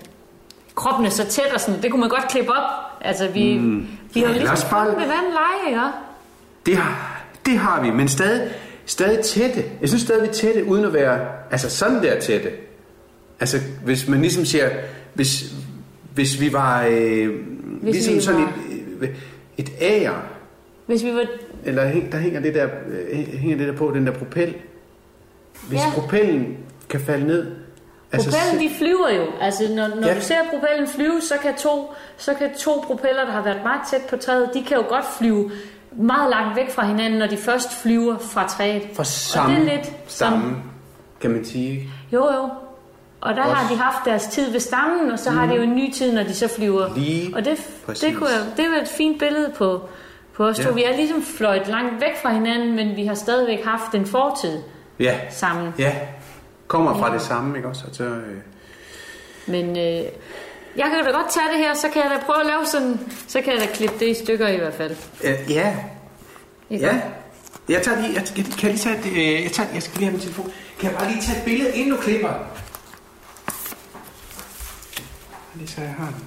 kroppen 0.75 1.07
er 1.07 1.11
så 1.11 1.27
tæt 1.27 1.53
og 1.55 1.61
sådan. 1.61 1.83
Det 1.83 1.91
kunne 1.91 2.01
man 2.01 2.09
godt 2.09 2.29
klippe 2.29 2.51
op. 2.53 2.63
Altså, 3.01 3.29
vi, 3.29 3.59
mm. 3.59 3.87
vi 4.15 4.21
har 4.21 4.27
jo 4.29 4.33
Ja, 4.33 4.39
ligesom 4.39 4.71
bare- 4.71 4.85
fundet 4.87 5.01
ved 5.01 5.07
vand 5.09 5.33
leje, 5.33 5.83
ja? 5.83 5.91
Det 6.67 6.77
har, 6.77 7.23
det 7.47 7.59
har 7.59 7.83
vi, 7.83 7.91
men 7.91 8.09
stadig, 8.09 8.51
stadig 8.87 9.19
tætte. 9.25 9.65
Jeg 9.81 9.89
synes 9.89 10.03
stadig, 10.03 10.23
vi 10.23 10.29
er 10.29 10.33
tætte, 10.33 10.65
uden 10.65 10.85
at 10.85 10.93
være 10.93 11.27
altså 11.51 11.71
sådan 11.71 12.03
der 12.03 12.21
tætte. 12.21 12.51
Altså, 13.41 13.59
hvis 13.85 14.09
man 14.09 14.21
ligesom 14.21 14.45
siger, 14.45 14.71
hvis, 15.15 15.53
hvis 16.15 16.41
vi 16.41 16.53
var 16.53 16.87
øh, 16.91 17.29
Hvis 17.83 17.95
ligesom 17.95 18.15
vi 18.15 18.21
sådan 18.21 18.41
var- 18.41 18.53
et, 18.71 19.09
øh, 19.09 19.09
et 19.59 19.71
æger, 19.81 20.23
Hvis 20.87 21.05
vi 21.05 21.11
var... 21.15 21.25
eller 21.65 21.83
der 22.13 22.19
hænger 22.19 22.41
det 22.41 22.55
der, 22.55 22.69
øh, 23.11 23.19
hænger 23.19 23.57
det 23.57 23.67
der 23.69 23.73
på, 23.75 23.91
den 23.95 24.07
der 24.07 24.13
propel. 24.13 24.55
Hvis 25.69 25.79
Ja. 25.81 25.91
propellen 25.95 26.57
kan 26.89 27.01
falde 27.01 27.27
ned. 27.27 27.47
Propellen, 28.15 28.61
de 28.71 28.75
flyver 28.79 29.11
jo. 29.17 29.25
Altså, 29.41 29.63
når, 29.75 29.89
når 29.89 30.07
Ja. 30.09 30.15
du 30.15 30.21
ser 30.21 30.37
propellen 30.51 30.89
flyve, 30.89 31.21
så 31.21 31.35
kan, 31.43 31.55
to, 31.55 31.95
så 32.17 32.35
kan 32.35 32.55
to 32.59 32.85
propeller, 32.87 33.25
der 33.25 33.33
har 33.33 33.43
været 33.43 33.61
meget 33.65 33.81
tæt 33.91 34.01
på 34.11 34.17
træet, 34.17 34.51
de 34.55 34.63
kan 34.63 34.77
jo 34.77 34.85
godt 34.89 35.05
flyve 35.19 35.51
meget 35.93 36.31
langt 36.31 36.57
væk 36.57 36.71
fra 36.71 36.87
hinanden, 36.87 37.19
når 37.19 37.27
de 37.27 37.37
først 37.37 37.73
flyver 37.83 38.19
fra 38.19 38.49
træet. 38.49 38.83
for 38.95 39.03
samme, 39.03 39.57
og 39.57 39.61
det 39.61 39.69
er 39.73 39.77
lidt 39.77 39.93
samme 40.07 40.57
kan 41.21 41.31
man 41.31 41.45
sige. 41.45 41.91
Jo, 42.13 42.25
jo. 42.33 42.49
Og 43.21 43.35
der 43.37 43.43
Også- 43.43 43.55
har 43.55 43.75
de 43.75 43.77
haft 43.81 44.05
deres 44.05 44.27
tid 44.27 44.51
ved 44.51 44.61
stammen, 44.61 45.11
og 45.11 45.19
så 45.19 45.31
har 45.31 45.47
de 45.47 45.55
jo 45.55 45.63
en 45.63 45.75
ny 45.77 45.93
tid, 45.93 46.13
når 46.13 46.23
de 46.23 46.35
så 46.35 46.49
flyver. 46.49 46.95
Lige 46.97 47.37
og 47.37 47.45
det, 47.45 47.59
præcis. 47.87 48.01
det, 48.05 48.17
kunne 48.17 48.29
jeg, 48.29 48.41
det 48.57 48.65
var 48.71 48.83
et 48.83 48.89
fint 48.89 49.19
billede 49.19 49.53
på, 49.59 49.81
på 50.35 50.45
os 50.47 50.57
to. 50.59 50.69
Ja. 50.69 50.75
Vi 50.75 50.85
er 50.85 50.97
ligesom 50.97 51.23
fløjt 51.23 51.69
langt 51.69 52.01
væk 52.01 52.17
fra 52.23 52.33
hinanden, 52.33 52.77
men 52.77 52.97
vi 52.97 53.07
har 53.07 53.15
stadigvæk 53.15 53.65
haft 53.65 53.95
en 53.95 54.07
fortid 54.07 54.59
Ja, 55.01 55.15
sammen. 55.31 55.75
ja. 55.79 55.93
Kommer 56.67 56.99
fra 56.99 57.15
det 57.15 57.23
samme, 57.23 57.57
ikke 57.57 57.69
også? 57.69 57.85
Og 57.89 57.95
så, 57.95 58.05
øh, 58.05 58.37
Men 59.47 59.69
øh, 59.77 60.05
jeg 60.77 60.87
kan 60.91 61.05
da 61.05 61.11
godt 61.11 61.31
tage 61.33 61.47
det 61.53 61.59
her, 61.59 61.75
så 61.75 61.89
kan 61.93 62.03
jeg 62.03 62.11
da 62.11 62.25
prøve 62.27 62.41
at 62.41 62.47
lave 62.47 62.67
sådan, 62.67 63.01
så 63.29 63.41
kan 63.41 63.53
jeg 63.53 63.61
da 63.61 63.67
klippe 63.75 63.97
det 64.01 64.09
i 64.09 64.15
stykker 64.25 64.49
i 64.49 64.57
hvert 64.57 64.75
fald. 64.75 64.97
øh, 65.25 65.35
ja, 65.51 65.77
Ikke? 66.71 66.87
Ja. 66.87 67.01
Jeg 67.69 67.83
tager 67.83 68.01
lige, 68.01 68.15
jeg, 68.15 68.23
jeg, 68.37 68.45
kan 68.45 68.63
jeg 68.63 68.71
lige 68.71 68.79
tage 68.79 68.99
et, 68.99 69.07
øh, 69.39 69.43
jeg, 69.43 69.53
tager, 69.53 69.69
jeg 69.75 69.83
skal 69.83 69.99
lige 69.99 70.05
have 70.05 70.13
min 70.13 70.21
telefon. 70.21 70.53
Kan 70.81 70.91
jeg 70.91 70.99
bare 70.99 71.09
lige 71.11 71.23
tage 71.23 71.39
et 71.39 71.45
billede, 71.45 71.77
inden 71.77 71.91
du 71.97 72.01
klipper? 72.03 72.33
Lige 75.55 75.69
så 75.69 75.81
jeg 75.81 75.95
har 75.99 76.07
den. 76.07 76.25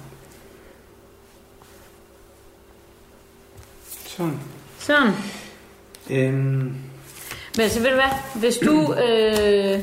Sådan. 4.06 4.40
Sådan. 4.78 5.12
Øhm, 6.10 6.74
Men 7.56 7.60
altså, 7.60 7.80
ved 7.80 7.88
du 7.88 7.94
hvad? 7.94 8.40
Hvis 8.40 8.56
du, 8.56 8.94
øh, 8.94 9.80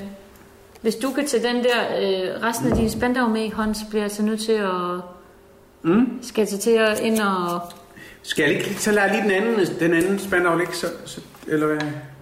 hvis 0.81 0.95
du 0.95 1.11
kan 1.11 1.27
tage 1.27 1.43
den 1.47 1.63
der 1.63 1.79
øh, 1.99 2.43
resten 2.43 2.71
af 2.71 2.77
dine 2.77 2.89
spandau 2.89 3.27
med 3.29 3.43
i 3.45 3.49
hånd, 3.49 3.75
så 3.75 3.81
bliver 3.89 4.01
jeg 4.01 4.05
altså 4.05 4.23
nødt 4.23 4.41
til 4.41 4.51
at... 4.51 5.01
mm. 5.83 6.19
Skal 6.23 6.41
jeg 6.41 6.59
til 6.59 6.71
at 6.71 6.99
ind 6.99 7.19
og... 7.19 7.61
Skal 8.21 8.43
jeg 8.51 8.63
lige, 8.65 8.75
så 8.75 8.91
lader 8.91 9.07
jeg 9.07 9.15
lige 9.15 9.23
den 9.23 9.31
anden, 9.31 9.79
den 9.79 9.93
anden 9.93 10.19
spandau 10.19 10.57
ligge, 10.57 10.75
så, 10.75 10.87
så, 11.05 11.21
eller 11.47 11.67
hvad? 11.67 11.81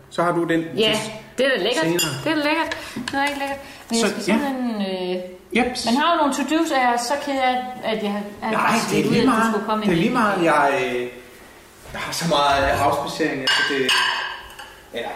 Så 0.09 0.23
har 0.23 0.31
du 0.31 0.43
den. 0.43 0.61
Ja, 0.77 0.99
det 1.37 1.45
er 1.45 1.49
da 1.49 1.63
lækkert. 1.63 1.83
senere. 1.83 1.99
Det 2.23 2.31
er 2.31 2.35
da 2.35 2.41
lækkert. 2.49 2.77
Det 2.95 3.13
er 3.19 3.25
ikke 3.25 3.39
lækkert. 3.39 3.59
Men 3.89 3.99
jeg 3.99 4.07
Så- 4.09 4.21
skal 4.21 4.33
ja. 4.33 4.39
simpelthen... 4.39 4.81
Øh, 5.15 5.21
Yep. 5.57 5.65
man 5.85 5.95
har 5.95 6.13
jo 6.13 6.17
nogle 6.21 6.33
to-dos, 6.33 6.71
og 6.71 6.77
jeg 6.77 6.91
er 6.93 6.97
så 6.97 7.13
ked 7.25 7.33
af, 7.33 7.57
at 7.83 8.03
jeg 8.03 8.11
har 8.11 8.19
at 8.43 8.51
Nej, 8.51 8.61
jeg 8.61 8.81
det 8.91 8.99
er 8.99 9.05
ud, 9.05 9.09
lige 9.11 9.21
at 9.21 9.27
meget. 9.27 9.63
komme 9.67 9.85
Det 9.85 9.91
er 9.91 9.95
lige 9.95 10.09
meget. 10.09 10.43
Jeg, 10.43 10.81
øh, 10.85 11.01
jeg 11.93 12.01
har 12.05 12.13
så 12.13 12.25
meget 12.29 12.63
øh, 12.71 12.85
afspacering, 12.85 13.41
altså 13.41 13.61
det... 13.69 13.81
Eller, 14.93 15.09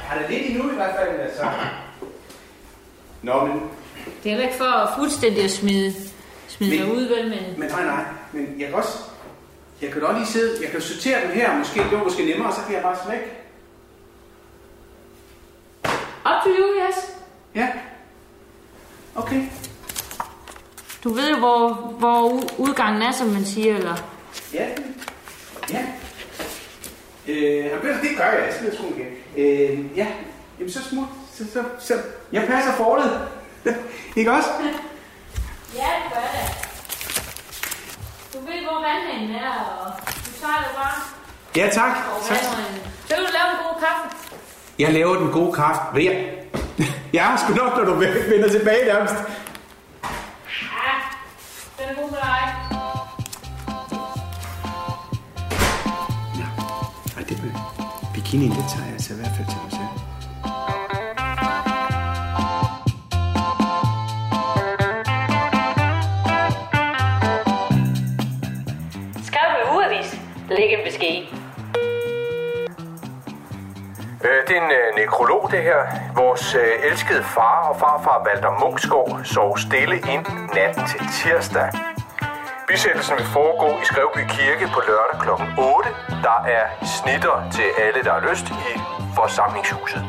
jeg 0.00 0.06
har 0.08 0.18
det 0.18 0.26
lidt 0.30 0.46
endnu 0.50 0.70
i 0.70 0.74
hvert 0.74 0.94
fald, 0.98 1.20
altså. 1.20 1.42
Nå, 3.24 3.46
men 3.46 3.56
Det 3.56 3.60
er 4.24 4.28
heller 4.30 4.44
ikke 4.44 4.58
for 4.58 4.92
fuldstændig 4.98 5.44
at 5.44 5.50
smide, 5.50 5.94
smide 6.48 6.78
Men- 6.80 6.92
ud, 6.92 7.02
vel, 7.02 7.28
men... 7.28 7.58
Men 7.58 7.68
nej, 7.68 7.84
nej. 7.84 8.04
Men 8.32 8.56
jeg 8.58 8.66
kan 8.68 8.74
også... 8.76 8.98
Jeg 9.82 9.90
kan 9.92 10.02
også 10.02 10.18
lige 10.18 10.26
sidde... 10.26 10.62
Jeg 10.62 10.70
kan 10.70 10.80
sortere 10.80 11.22
den 11.22 11.30
her. 11.30 11.58
Måske, 11.58 11.80
det 11.80 11.92
var 11.92 12.04
måske 12.04 12.24
nemmere, 12.24 12.54
så 12.54 12.60
kan 12.66 12.74
jeg 12.74 12.82
bare 12.82 12.96
slække. 13.06 13.24
Up 16.26 16.42
to 16.44 16.50
you, 16.58 16.66
yes. 16.88 16.94
Ja. 17.54 17.68
Okay. 19.14 19.42
Du 21.04 21.08
ved 21.12 21.30
jo, 21.30 21.36
hvor, 21.38 21.68
hvor 21.98 22.42
udgangen 22.58 23.02
er, 23.02 23.12
som 23.12 23.26
man 23.26 23.44
siger, 23.44 23.76
eller... 23.76 23.96
Ja. 24.54 24.68
Ja. 25.72 25.84
Øh, 27.28 27.82
det 27.82 28.16
gør 28.16 28.24
jeg. 28.24 28.44
Jeg 28.46 28.54
smider 28.58 28.74
skoen 28.76 28.94
igen. 28.96 29.06
Øh, 29.36 29.96
ja. 29.96 30.06
Jamen, 30.58 30.72
så 30.72 30.82
smut. 30.82 31.06
Så, 31.38 31.44
så, 31.52 31.64
så. 31.78 31.94
Jeg 32.32 32.46
passer 32.46 32.72
fortet. 32.72 33.28
Ikke 34.16 34.32
også? 34.32 34.48
Ja, 35.76 35.80
det 36.04 36.12
gør 36.12 36.20
det. 36.20 36.68
Du 38.34 38.38
ved, 38.46 38.62
hvor 38.64 38.80
vandhanen 38.88 39.34
er, 39.34 39.50
og 39.80 39.92
du 40.06 40.30
tager 40.40 40.56
det 40.58 40.76
bare 40.76 40.94
Ja, 41.56 41.68
tak. 41.72 41.96
tak. 42.28 42.38
Så 43.08 43.14
vil 43.16 43.24
du 43.26 43.32
lave 43.32 43.50
en 43.50 43.58
god 43.66 43.80
kaffe. 43.80 44.16
Jeg 44.78 44.92
laver 44.92 45.14
den 45.16 45.30
gode 45.32 45.52
kraft. 45.52 45.80
Ved 45.94 46.02
jeg? 47.12 47.32
Er 47.32 47.36
sgu 47.36 47.54
nok, 47.54 47.76
når 47.76 47.84
du 47.84 47.94
vender 48.30 48.48
tilbage 48.50 48.84
nærmest. 48.86 49.14
Ja, 49.14 50.92
den 51.78 51.88
er 51.96 52.00
god 52.02 52.08
for 52.08 52.16
dig. 52.16 52.54
Og 57.16 57.28
det 57.28 57.42
med 57.44 57.52
bikini, 58.14 58.48
det 58.48 58.64
tager 58.74 58.84
jeg 58.84 58.92
altså 58.92 59.12
i 59.12 59.16
hvert 59.16 59.32
fald 59.36 59.46
til 59.48 59.56
mig 59.62 59.73
Læg 70.58 70.72
en 70.72 70.84
besked. 70.84 71.16
Øh, 74.24 74.40
det 74.48 74.56
er 74.56 74.62
en 74.64 74.70
øh, 74.80 74.88
nekrolog, 74.96 75.48
det 75.50 75.62
her. 75.62 75.80
Vores 76.16 76.54
øh, 76.54 76.90
elskede 76.90 77.22
far 77.22 77.58
og 77.68 77.76
farfar 77.80 78.24
Walter 78.26 78.52
Munksgaard 78.60 79.20
sov 79.24 79.58
stille 79.58 79.96
ind 79.96 80.26
natten 80.54 80.84
til 80.92 81.00
tirsdag. 81.18 81.68
Bisættelsen 82.68 83.16
vil 83.18 83.26
foregå 83.26 83.68
i 83.82 83.84
Skrevby 83.84 84.22
Kirke 84.34 84.66
på 84.74 84.80
lørdag 84.88 85.16
kl. 85.24 85.30
8. 85.58 85.90
Der 86.26 86.38
er 86.56 86.64
snitter 86.96 87.36
til 87.56 87.68
alle, 87.84 88.00
der 88.04 88.12
har 88.12 88.22
lyst 88.30 88.46
i 88.50 88.70
forsamlingshuset. 89.18 90.02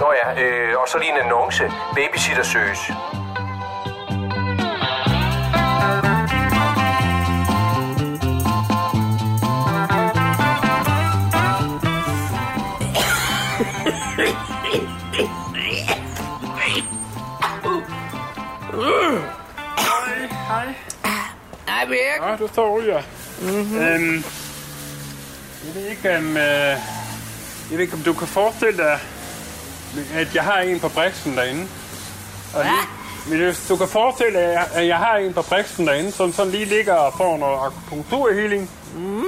Nå 0.00 0.08
ja, 0.20 0.26
øh, 0.42 0.78
og 0.80 0.88
så 0.88 0.98
lige 0.98 1.12
en 1.12 1.18
annonce. 1.24 1.64
Babysitter 1.94 2.42
søges. 2.42 2.82
Hej, 21.66 21.86
Birk. 21.86 22.30
Ja, 22.30 22.36
du 22.36 22.48
står 22.48 22.82
ja. 22.82 23.02
Mm-hmm. 23.40 23.78
Øhm, 23.78 24.24
jeg 25.66 25.74
ved 25.74 25.86
ikke, 25.90 26.16
om, 26.16 26.36
øh, 26.36 26.36
jeg 26.36 26.78
ved 27.70 27.80
ikke, 27.80 27.94
om 27.94 28.00
du 28.00 28.12
kan 28.12 28.26
forestille 28.26 28.78
dig, 28.78 28.98
at 30.14 30.34
jeg 30.34 30.42
har 30.42 30.60
en 30.60 30.80
på 30.80 30.88
Brixen 30.88 31.36
derinde. 31.36 31.66
Og 32.54 32.64
lige, 32.64 32.88
men 33.28 33.38
hvis 33.38 33.66
du 33.68 33.76
kan 33.76 33.88
forestille 33.88 34.38
dig, 34.38 34.68
at 34.74 34.86
jeg 34.86 34.96
har 34.96 35.16
en 35.16 35.34
på 35.34 35.42
Brixen 35.42 35.86
derinde, 35.86 36.12
som 36.12 36.32
sådan 36.32 36.52
lige 36.52 36.64
ligger 36.64 36.94
og 36.94 37.12
får 37.16 37.36
noget 37.36 37.58
akupunkturhealing. 37.66 38.70
Mm. 38.96 39.24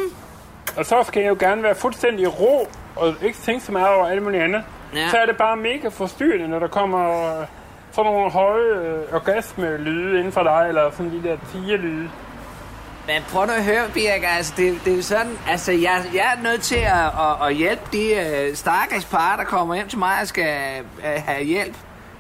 Og 0.76 0.86
så 0.86 1.04
skal 1.06 1.22
jeg 1.22 1.28
jo 1.28 1.36
gerne 1.40 1.62
være 1.62 1.74
fuldstændig 1.74 2.40
ro, 2.40 2.68
og 2.96 3.14
ikke 3.22 3.38
tænke 3.38 3.64
så 3.64 3.72
meget 3.72 3.88
over 3.88 4.08
alt 4.08 4.22
muligt 4.22 4.42
andet. 4.42 4.64
Ja. 4.94 5.08
Så 5.10 5.16
er 5.16 5.26
det 5.26 5.36
bare 5.36 5.56
mega 5.56 5.88
forstyrrende, 5.88 6.48
når 6.48 6.58
der 6.58 6.68
kommer 6.68 7.10
øh, 7.40 7.46
sådan 7.92 8.12
nogle 8.12 8.30
høje 8.30 8.64
øh, 8.64 9.14
orgasme-lyde 9.14 10.18
inden 10.18 10.32
for 10.32 10.42
dig, 10.42 10.64
eller 10.68 10.90
sådan 10.90 11.10
de 11.12 11.28
der 11.28 11.36
tiger-lyde. 11.52 12.10
Men 13.06 13.22
prøv 13.32 13.46
nu 13.46 13.52
at 13.52 13.64
høre, 13.64 13.88
Birk, 13.94 14.22
altså 14.36 14.52
det, 14.56 14.80
det 14.84 14.98
er 14.98 15.02
sådan, 15.02 15.38
altså 15.48 15.72
jeg, 15.72 16.04
jeg 16.14 16.34
er 16.38 16.42
nødt 16.42 16.62
til 16.62 16.76
at, 16.76 17.06
at, 17.06 17.48
at 17.48 17.54
hjælpe 17.54 17.82
de 17.92 18.46
uh, 18.50 18.56
stakkels 18.56 19.04
par, 19.04 19.36
der 19.36 19.44
kommer 19.44 19.74
hjem 19.74 19.88
til 19.88 19.98
mig 19.98 20.20
og 20.20 20.26
skal 20.28 20.56
uh, 20.98 21.24
have 21.26 21.44
hjælp. 21.44 21.74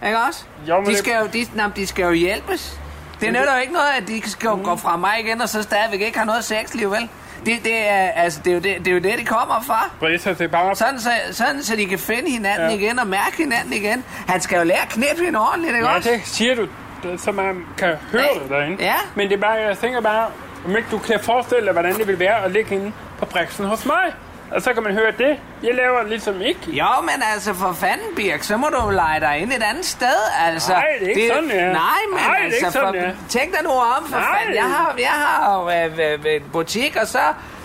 Ikke 0.06 0.18
også? 0.28 0.44
Jo, 0.68 0.80
de, 0.80 0.86
det- 0.86 0.98
skal 0.98 1.12
jo, 1.20 1.26
de, 1.26 1.46
nej, 1.54 1.66
de 1.76 1.86
skal 1.86 2.04
jo 2.04 2.12
hjælpes. 2.12 2.80
Det 3.20 3.28
nytter 3.28 3.54
jo 3.54 3.60
ikke 3.60 3.72
noget, 3.72 3.88
at 4.00 4.08
de 4.08 4.30
skal 4.30 4.50
mm. 4.56 4.64
gå 4.64 4.76
fra 4.76 4.96
mig 4.96 5.20
igen, 5.20 5.40
og 5.40 5.48
så 5.48 5.62
stadigvæk 5.62 6.00
ikke 6.00 6.18
har 6.18 6.24
noget 6.26 6.44
sexliv, 6.44 6.90
vel? 6.90 7.08
Det, 7.46 7.58
det, 7.64 7.88
er, 7.88 8.10
altså, 8.10 8.40
det, 8.44 8.50
er 8.50 8.54
jo 8.54 8.60
det, 8.60 8.78
det 8.78 8.88
er 8.88 8.92
jo 8.92 8.98
det, 9.00 9.18
de 9.18 9.24
kommer 9.24 9.62
fra. 9.66 9.90
Brisa, 10.00 10.30
det 10.30 10.40
er 10.40 10.48
bare... 10.48 10.76
Sådan 10.76 11.00
så, 11.00 11.10
sådan, 11.32 11.62
så 11.62 11.76
de 11.76 11.86
kan 11.86 11.98
finde 11.98 12.30
hinanden 12.30 12.70
Ja. 12.70 12.76
igen 12.76 12.98
og 12.98 13.06
mærke 13.06 13.36
hinanden 13.36 13.72
igen. 13.72 14.04
Han 14.28 14.40
skal 14.40 14.58
jo 14.58 14.64
lære 14.64 14.82
at 14.82 14.88
knippe 14.88 15.24
hende 15.24 15.38
ordentligt, 15.40 15.74
ikke 15.74 15.88
Ja, 15.88 15.96
også? 15.96 16.10
det 16.10 16.20
siger 16.24 16.54
du, 16.54 16.66
det- 17.02 17.20
så 17.20 17.32
man 17.32 17.64
kan 17.78 17.94
høre 18.12 18.22
det 18.42 18.50
derinde. 18.50 18.84
Ja. 18.84 18.94
Men 19.14 19.28
det 19.28 19.36
er 19.36 19.40
bare, 19.40 19.52
jeg 19.52 19.78
tænker 19.78 20.00
bare, 20.00 20.26
om 20.66 20.76
ikke 20.76 20.88
du 20.90 20.98
kan 20.98 21.20
forestille 21.20 21.64
dig, 21.64 21.72
hvordan 21.72 21.94
det 21.94 22.06
vil 22.06 22.18
være 22.18 22.44
at 22.44 22.50
ligge 22.50 22.74
inde 22.74 22.92
på 23.18 23.24
Brixen 23.26 23.64
hos 23.64 23.86
mig. 23.86 24.12
Og 24.50 24.62
så 24.62 24.72
kan 24.74 24.82
man 24.82 24.92
høre 24.92 25.10
det. 25.18 25.38
Jeg 25.62 25.74
laver 25.74 26.02
ligesom 26.02 26.40
ikke. 26.40 26.60
Jo, 26.66 26.86
men 27.00 27.22
altså 27.34 27.54
for 27.54 27.72
fanden, 27.72 28.06
Birk, 28.16 28.42
så 28.42 28.56
må 28.56 28.66
du 28.68 28.90
lege 28.90 29.20
dig 29.20 29.38
ind 29.38 29.52
et 29.52 29.62
andet 29.62 29.84
sted, 29.86 30.18
altså. 30.46 30.72
Nej, 30.72 30.84
det 31.00 31.06
er 31.06 31.10
ikke 31.10 31.28
sådan, 31.34 31.48
det 31.48 31.60
er. 31.60 31.72
Nej, 31.72 31.82
men 32.12 32.18
Nej, 32.20 32.34
det 32.34 32.40
er 32.40 32.44
altså, 32.44 32.56
ikke 32.58 32.70
sådan, 32.70 32.86
for, 32.88 32.92
det 32.92 33.02
er. 33.02 33.12
tænk 33.28 33.54
dig 33.54 33.62
nu 33.64 33.70
om, 33.70 34.06
for 34.10 34.18
Nej. 34.18 34.38
fanden. 34.38 34.54
Jeg 34.54 34.62
har, 34.64 34.94
jeg 34.98 35.08
har 35.08 35.60
jo 35.60 35.70
øh, 35.70 36.12
øh, 36.12 36.18
øh, 36.26 36.34
en 36.36 36.42
butik, 36.52 36.96
og 37.00 37.06
så, 37.06 37.18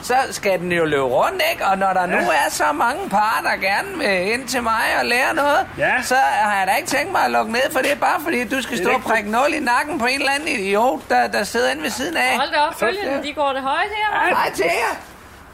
så 0.04 0.16
skal 0.32 0.60
den 0.60 0.72
jo 0.72 0.86
løbe 0.86 1.04
rundt, 1.04 1.42
ikke? 1.52 1.66
Og 1.66 1.78
når 1.78 1.94
der 1.94 2.02
ja. 2.02 2.08
nu 2.08 2.18
er 2.18 2.50
så 2.50 2.64
mange 2.74 3.10
par, 3.10 3.42
der 3.44 3.68
gerne 3.68 3.98
vil 3.98 4.34
ind 4.34 4.48
til 4.48 4.64
mig 4.64 4.82
og 5.00 5.06
lære 5.06 5.34
noget, 5.36 5.68
Ja. 5.78 6.02
så 6.02 6.16
har 6.16 6.58
jeg 6.60 6.68
da 6.68 6.74
ikke 6.76 6.88
tænkt 6.90 7.12
mig 7.12 7.22
at 7.26 7.32
lukke 7.32 7.52
ned 7.52 7.72
for 7.72 7.80
det, 7.80 7.98
bare 8.00 8.20
fordi 8.24 8.48
du 8.48 8.62
skal 8.62 8.78
Det 8.78 8.84
stå 8.86 8.90
og 8.90 8.96
ikke- 8.96 9.08
prikke 9.10 9.32
nål 9.32 9.54
i 9.54 9.60
nakken 9.60 10.00
på 10.00 10.06
en 10.06 10.20
eller 10.20 10.32
anden 10.32 10.48
idiot, 10.48 11.00
der, 11.10 11.28
der 11.28 11.44
sidder 11.44 11.72
inde 11.72 11.84
ved 11.84 11.90
siden 11.90 12.18
af. 12.18 12.38
Hold 12.38 12.50
da 12.52 12.58
op, 12.60 12.80
følgende, 12.80 13.24
de 13.24 13.34
går 13.34 13.50
det 13.54 13.62
højt 13.62 13.90
her. 13.98 14.36
Hej 14.36 14.52
til 14.54 14.66
jer. 14.66 14.96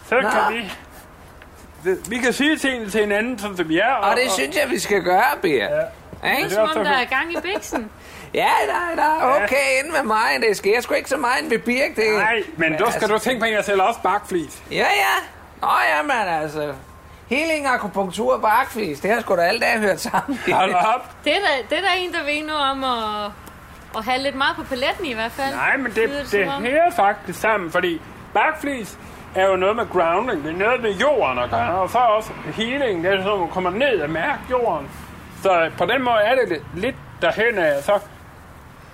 Så 0.10 0.16
Nå. 0.16 0.30
kan 0.30 0.42
vi... 0.58 0.72
Det, 1.88 2.12
vi 2.12 2.18
kan 2.18 2.34
sige 2.34 2.58
ting 2.58 2.92
til 2.92 3.02
hinanden, 3.02 3.40
som 3.40 3.70
vi 3.70 3.80
er. 3.80 3.94
Og 3.94 4.16
det 4.16 4.32
synes 4.32 4.56
jeg, 4.56 4.70
vi 4.70 4.80
skal 4.80 5.04
gøre, 5.04 5.24
Birk. 5.42 5.70
Ja. 6.24 6.30
Ikke? 6.32 6.44
det 6.44 6.52
Som 6.52 6.64
også 6.64 6.80
om 6.80 6.86
der 6.86 6.92
er 6.92 7.06
gang 7.06 7.32
i 7.32 7.38
biksen. 7.42 7.90
Ja, 8.34 8.50
der, 8.68 8.96
der 8.96 9.04
er 9.04 9.44
okay 9.44 9.80
inde 9.84 9.92
med 9.92 10.04
mig. 10.04 10.48
Det 10.50 10.58
sker 10.58 10.82
sgu 10.82 10.94
ikke 10.94 11.10
så 11.10 11.18
meget 11.18 11.40
inde 11.40 11.52
ved 11.52 11.60
Birk. 11.60 11.96
Det. 11.96 12.04
Nej, 12.18 12.44
men 12.58 12.78
du 12.78 12.86
skal 12.92 13.10
du 13.10 13.20
tænke 13.20 13.40
på, 13.40 13.46
at 13.46 13.52
jeg 13.52 13.64
sælger 13.64 13.84
også 13.84 14.00
bakflis. 14.02 14.62
Ja, 14.72 14.76
ja. 14.78 15.16
Nå, 15.62 15.68
jamen 15.98 16.28
altså. 16.42 16.74
Healing, 17.30 17.68
akupunktur 17.68 18.34
og 18.34 18.42
barkfis, 18.42 19.00
det 19.00 19.12
har 19.12 19.22
sgu 19.22 19.36
da 19.36 19.42
alle 19.42 19.60
dage 19.60 19.80
hørt 19.80 20.00
sammen. 20.00 20.40
Hold 20.54 20.74
op. 20.74 21.12
Det 21.24 21.36
er, 21.36 21.40
da, 21.40 21.76
det 21.76 21.78
er 21.78 21.82
der 21.82 21.94
en, 21.98 22.14
der 22.14 22.24
ved 22.24 22.48
noget 22.48 22.62
om 22.62 22.84
at, 22.84 23.32
at 23.98 24.04
have 24.06 24.22
lidt 24.22 24.36
meget 24.36 24.56
på 24.56 24.64
paletten 24.64 25.06
i 25.06 25.14
hvert 25.14 25.32
fald. 25.32 25.56
Nej, 25.56 25.78
men 25.78 25.92
det, 25.96 26.28
som 26.28 26.40
det 26.40 26.48
om. 26.50 26.64
hænger 26.64 26.92
faktisk 26.96 27.40
sammen, 27.42 27.72
fordi 27.72 28.02
bakflis 28.34 28.98
er 29.36 29.48
jo 29.48 29.56
noget 29.56 29.76
med 29.76 29.86
grounding. 29.90 30.44
Det 30.44 30.54
er 30.54 30.58
noget 30.58 30.82
med 30.82 30.92
jorden 30.92 31.40
at 31.40 31.50
gøre. 31.50 31.76
Og 31.82 31.90
så 31.90 31.98
også 31.98 32.32
healing, 32.54 33.04
det 33.04 33.14
er 33.14 33.18
sådan, 33.18 33.34
at 33.34 33.40
man 33.40 33.50
kommer 33.50 33.70
ned 33.70 34.02
og 34.02 34.10
mærker 34.10 34.40
jorden. 34.50 34.90
Så 35.44 35.72
på 35.78 35.86
den 35.86 36.04
måde 36.04 36.18
er 36.18 36.36
det 36.36 36.50
lidt, 36.50 36.64
lidt 36.76 36.96
derhen 37.22 37.58
af. 37.58 37.84
Så, 37.84 38.00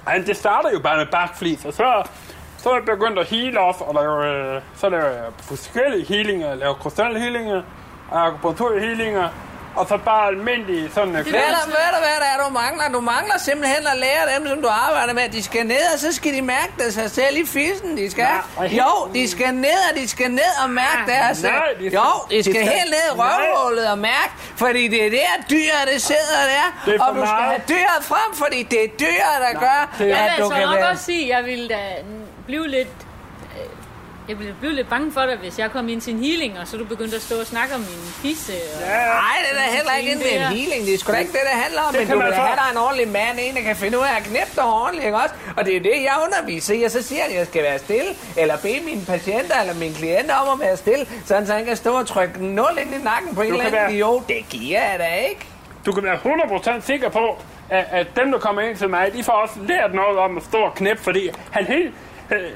ej, 0.08 0.24
det 0.28 0.38
starter 0.38 0.70
jo 0.74 0.80
bare 0.80 0.98
med 0.98 1.06
bakflis, 1.06 1.66
og 1.66 1.74
så, 1.74 2.04
så 2.58 2.70
er 2.70 2.74
jeg 2.76 2.86
begyndt 2.86 3.20
at 3.20 3.28
heal 3.30 3.58
off, 3.58 3.82
og 3.82 3.94
lave, 3.96 4.28
øh, 4.56 4.62
så 4.76 4.90
laver 4.90 5.06
jeg 5.06 5.24
forskellige 5.42 6.06
healinger. 6.06 6.48
Jeg 6.48 6.58
laver 6.58 6.74
krystalhealinger, 6.74 7.62
akupunkturhealinger, 8.12 9.30
og 9.76 9.88
så 9.88 9.98
bare 9.98 10.28
almindelige 10.28 10.92
sådan... 10.94 11.16
øh, 11.16 11.28
Hvad 11.30 11.40
er 11.42 11.46
der, 11.48 11.66
hvad 11.66 11.76
er 11.88 11.92
der, 11.92 12.00
hvad 12.00 12.10
er 12.20 12.38
der, 12.38 12.44
du 12.48 12.50
mangler? 12.54 12.90
Du 12.94 13.00
mangler 13.02 13.38
simpelthen 13.40 13.88
at 13.88 13.98
lære 13.98 14.24
dem, 14.38 14.48
som 14.48 14.62
du 14.62 14.68
arbejder 14.68 15.14
med. 15.14 15.30
De 15.30 15.44
skal 15.44 15.66
ned, 15.66 15.86
og 15.94 16.00
så 16.00 16.14
skal 16.14 16.34
de 16.34 16.42
mærke 16.42 16.74
det 16.78 16.94
sig 16.94 17.12
selv 17.12 17.38
i 17.38 17.46
fissen. 17.46 17.98
De 17.98 18.12
skal. 18.12 18.28
Nej, 18.58 18.68
Jo, 18.68 19.12
de 19.14 19.30
skal 19.30 19.54
ned, 19.54 19.80
og 19.92 19.98
de 19.98 20.08
skal 20.10 20.32
ned 20.32 20.54
og 20.64 20.70
mærke 20.70 21.02
det 21.06 21.14
her 21.14 21.34
selv. 21.34 21.52
nej, 21.54 21.68
de 21.80 21.88
skal- 21.90 21.94
Jo, 22.00 22.04
de 22.30 22.36
de 22.38 22.44
skal 22.44 22.56
skal- 22.56 22.68
helt 22.68 22.90
ned 22.90 23.06
i 23.16 23.20
røvhullet 23.22 23.88
og 23.92 23.98
mærke, 23.98 24.32
fordi 24.56 24.88
det 24.88 25.06
er 25.06 25.10
der 25.10 25.44
dyret, 25.50 25.84
det 25.94 26.02
sidder 26.02 26.42
der. 26.54 26.66
Det 26.86 26.94
er 26.96 26.98
for 27.00 27.06
Og 27.06 27.16
du 27.16 27.22
skal 27.22 27.30
meget. 27.36 27.44
have 27.46 27.62
dyret 27.70 28.02
frem, 28.02 28.30
fordi 28.44 28.64
det 28.64 28.84
er 28.84 28.88
dyret, 29.00 29.38
der 29.54 29.60
gør, 29.60 29.96
det 29.98 30.06
er- 30.12 30.16
Jeg 30.16 30.18
at 30.18 30.32
vil 30.32 30.38
du 30.38 30.44
altså 30.44 30.56
kan 30.60 30.68
nok 30.68 30.76
være... 30.76 30.90
også 30.90 31.04
sige, 31.04 31.24
at 31.24 31.30
jeg 31.38 31.46
ville 31.46 31.68
da 31.70 31.80
blive 32.46 32.68
lidt... 32.68 32.88
Jeg 34.30 34.40
ville 34.40 34.56
blive 34.60 34.74
lidt 34.74 34.90
bange 34.90 35.12
for 35.12 35.22
dig, 35.22 35.38
hvis 35.38 35.60
jeg 35.60 35.72
kom 35.72 35.90
ind 35.90 36.02
til 36.02 36.14
en 36.14 36.20
healing, 36.24 36.60
og 36.60 36.68
så 36.68 36.78
du 36.78 36.86
begyndte 36.86 37.16
at 37.16 37.22
stå 37.22 37.40
og 37.40 37.46
snakke 37.46 37.74
om 37.76 37.80
min 37.80 38.04
fisse. 38.22 38.54
Og... 38.76 38.82
Ja. 38.82 38.88
Nej, 39.06 39.36
det 39.44 39.50
er 39.60 39.62
da 39.66 39.76
heller 39.78 39.94
ikke 40.00 40.12
en 40.12 40.20
Det 40.20 40.36
er- 40.42 40.48
healing. 40.48 40.86
Det 40.86 40.94
er 40.94 40.98
sgu 40.98 41.12
da 41.14 41.18
ikke 41.18 41.32
det, 41.32 41.40
det 41.52 41.60
handler 41.64 41.82
om. 41.82 41.94
Det 41.94 42.02
Men 42.02 42.12
du 42.12 42.18
man 42.18 42.26
vil 42.28 42.36
så- 42.36 42.42
have 42.42 42.56
dig 42.56 42.68
en 42.72 42.78
ordentlig 42.78 43.08
mand, 43.08 43.36
en, 43.42 43.56
der 43.56 43.62
kan 43.62 43.76
finde 43.76 43.98
ud 44.00 44.04
af 44.04 44.16
at 44.20 44.24
knæppe 44.24 44.52
dig 44.56 44.64
ordentligt, 44.64 45.06
ikke 45.06 45.18
også? 45.18 45.36
Og 45.58 45.66
det 45.66 45.76
er 45.76 45.80
det, 45.80 45.96
jeg 46.10 46.16
underviser 46.26 46.74
i. 46.80 46.84
Og 46.84 46.92
så 46.92 47.02
siger 47.02 47.22
jeg, 47.24 47.32
at 47.34 47.38
jeg 47.40 47.48
skal 47.48 47.64
være 47.64 47.80
stille, 47.80 48.12
eller 48.38 48.56
bede 48.58 48.80
mine 48.90 49.02
patienter 49.14 49.56
eller 49.62 49.74
mine 49.74 49.96
klienter 49.96 50.36
om 50.36 50.62
at 50.62 50.68
være 50.68 50.78
stille, 50.78 51.06
sådan 51.26 51.48
så 51.48 51.54
han 51.54 51.66
kan 51.66 51.76
stå 51.78 51.92
og 52.02 52.08
trykke 52.08 52.34
en 52.40 52.50
nul 52.56 52.74
ind 52.82 52.92
i 53.00 53.04
nakken 53.04 53.36
på 53.36 53.42
en 53.42 53.48
eller 53.48 53.60
anden 53.66 53.74
være- 53.80 53.94
idiot. 53.94 54.28
Det 54.28 54.46
giver 54.50 54.82
jeg 54.92 55.00
da 55.00 55.10
ikke. 55.30 55.42
Du 55.86 55.92
kan 55.92 56.04
være 56.04 56.18
100% 56.18 56.86
sikker 56.86 57.10
på, 57.10 57.26
at, 57.70 57.86
at 57.92 58.08
dem, 58.16 58.32
der 58.32 58.40
kommer 58.40 58.62
ind 58.62 58.78
til 58.78 58.90
mig, 58.90 59.14
de 59.14 59.24
får 59.24 59.34
også 59.34 59.56
lært 59.68 59.94
noget 59.94 60.18
om 60.18 60.38
at 60.38 60.44
stå 60.44 60.58
og 60.58 60.76
knæppe, 60.76 61.04
fordi 61.04 61.30
han 61.52 61.66
helt, 61.66 61.94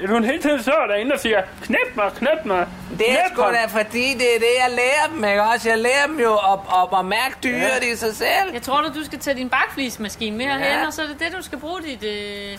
hun 0.08 0.24
hele 0.24 0.42
tiden 0.42 0.62
står 0.62 0.84
derinde 0.88 1.12
og 1.14 1.20
siger, 1.20 1.42
knæp 1.64 1.90
mig, 1.94 2.10
knæp 2.18 2.44
mig. 2.44 2.66
Det 2.98 3.10
er 3.10 3.16
sgu 3.32 3.42
mig." 3.42 3.52
da 3.52 3.78
fordi, 3.80 4.06
det 4.14 4.28
er 4.36 4.38
det, 4.46 4.52
jeg 4.64 4.70
lærer 4.80 5.06
dem, 5.12 5.24
ikke 5.24 5.42
også? 5.42 5.68
Jeg 5.68 5.78
lærer 5.78 6.06
dem 6.06 6.20
jo 6.20 6.32
at, 6.52 6.58
at, 6.78 6.98
at 6.98 7.04
mærke 7.04 7.34
dyret 7.44 7.84
i 7.92 7.96
sig 7.96 8.16
selv. 8.16 8.48
Jeg 8.52 8.62
tror 8.62 8.80
da, 8.82 8.88
du 8.88 9.04
skal 9.04 9.18
tage 9.18 9.36
din 9.36 9.48
bakflismaskine 9.48 10.36
med 10.36 10.46
herhen, 10.46 10.62
Ja. 10.80 10.86
og 10.86 10.92
så 10.92 11.02
er 11.02 11.06
det 11.06 11.18
det, 11.20 11.28
du 11.38 11.42
skal 11.42 11.58
bruge 11.58 11.80
dit... 11.82 12.02
Øh... 12.04 12.52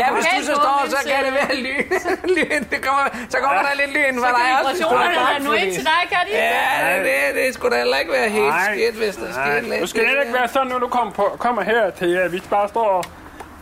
Ja, 0.00 0.06
hvis 0.14 0.24
du 0.36 0.44
så 0.44 0.54
står, 0.54 0.84
så 0.88 0.96
kan 1.10 1.18
det 1.24 1.32
øh, 1.32 1.34
være 1.34 1.54
lyn. 1.66 1.84
lyn. 2.36 2.62
Det 2.70 2.80
kommer, 2.86 3.04
så 3.28 3.38
kommer 3.44 3.62
der 3.62 3.74
lidt 3.80 3.92
lyn 3.96 4.14
Så 4.14 4.20
for 4.20 4.26
dig 4.36 4.46
kan 4.46 4.66
også. 4.66 4.82
vibrationerne 4.84 5.28
være 5.30 5.40
nu 5.46 5.52
ind 5.52 5.72
til 5.74 5.84
dig, 5.84 6.02
kan 6.12 6.18
de? 6.26 6.32
Ja, 6.36 6.98
det, 6.98 7.04
det, 7.34 7.44
det 7.46 7.54
skulle 7.54 7.72
da 7.76 7.78
heller 7.82 7.96
ikke 7.98 8.12
være 8.12 8.28
helt 8.28 8.44
Nej. 8.46 8.74
skidt, 8.74 8.94
hvis 9.04 9.16
der 9.16 9.32
skete 9.32 9.68
lidt. 9.70 9.80
Du 9.80 9.86
skal 9.86 10.04
heller 10.06 10.20
ikke 10.22 10.34
være 10.34 10.48
sådan, 10.48 10.66
når 10.66 10.78
du 10.78 10.88
kommer, 10.88 11.12
på, 11.12 11.36
kommer 11.38 11.62
her 11.62 11.90
til, 11.90 12.14
at 12.16 12.32
vi 12.32 12.42
bare 12.50 12.68
står 12.68 12.84
og, 12.88 13.04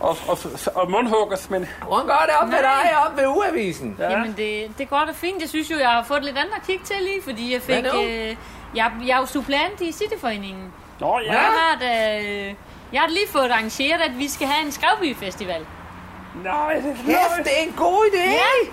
og, 0.01 0.17
og, 0.27 0.37
og 0.75 0.91
mundhuggers, 0.91 1.49
men 1.49 1.67
Hvordan 1.87 2.05
går 2.07 2.23
det 2.27 2.35
op 2.41 2.47
med 2.47 2.57
dig 2.57 2.97
op 3.05 3.17
ved 3.17 3.27
uavisen? 3.27 3.95
Ja. 3.99 4.09
Jamen, 4.11 4.33
det, 4.37 4.71
det 4.77 4.89
går 4.89 5.03
da 5.07 5.11
fint. 5.11 5.41
Jeg 5.41 5.49
synes 5.49 5.71
jo, 5.71 5.77
jeg 5.77 5.89
har 5.89 6.03
fået 6.03 6.23
lidt 6.25 6.37
andet 6.37 6.53
at 6.55 6.63
kigge 6.67 6.85
til 6.85 6.95
lige, 7.01 7.21
fordi 7.23 7.53
jeg 7.53 7.61
fik... 7.61 7.85
Øh, 7.95 8.35
jeg, 8.75 8.91
jeg 9.07 9.15
er 9.15 9.19
jo 9.19 9.25
supplant 9.25 9.81
i 9.81 9.91
Cityforeningen. 9.91 10.73
Nå 10.99 11.19
ja, 11.19 11.31
Jeg 11.33 11.41
har 11.41 11.77
da... 11.79 12.19
Øh, 12.21 12.53
jeg 12.93 13.01
har 13.01 13.07
lige 13.09 13.27
fået 13.29 13.51
arrangeret, 13.51 14.01
at 14.01 14.17
vi 14.17 14.27
skal 14.29 14.47
have 14.47 14.65
en 14.65 14.71
Skrevby 14.71 15.15
Festival. 15.15 15.65
nej, 16.43 16.73
det 16.73 16.91
er 16.91 16.95
Kæft, 16.95 17.37
det 17.47 17.51
er 17.59 17.63
en 17.67 17.73
god 17.77 18.05
idé. 18.13 18.29
Ja. 18.29 18.71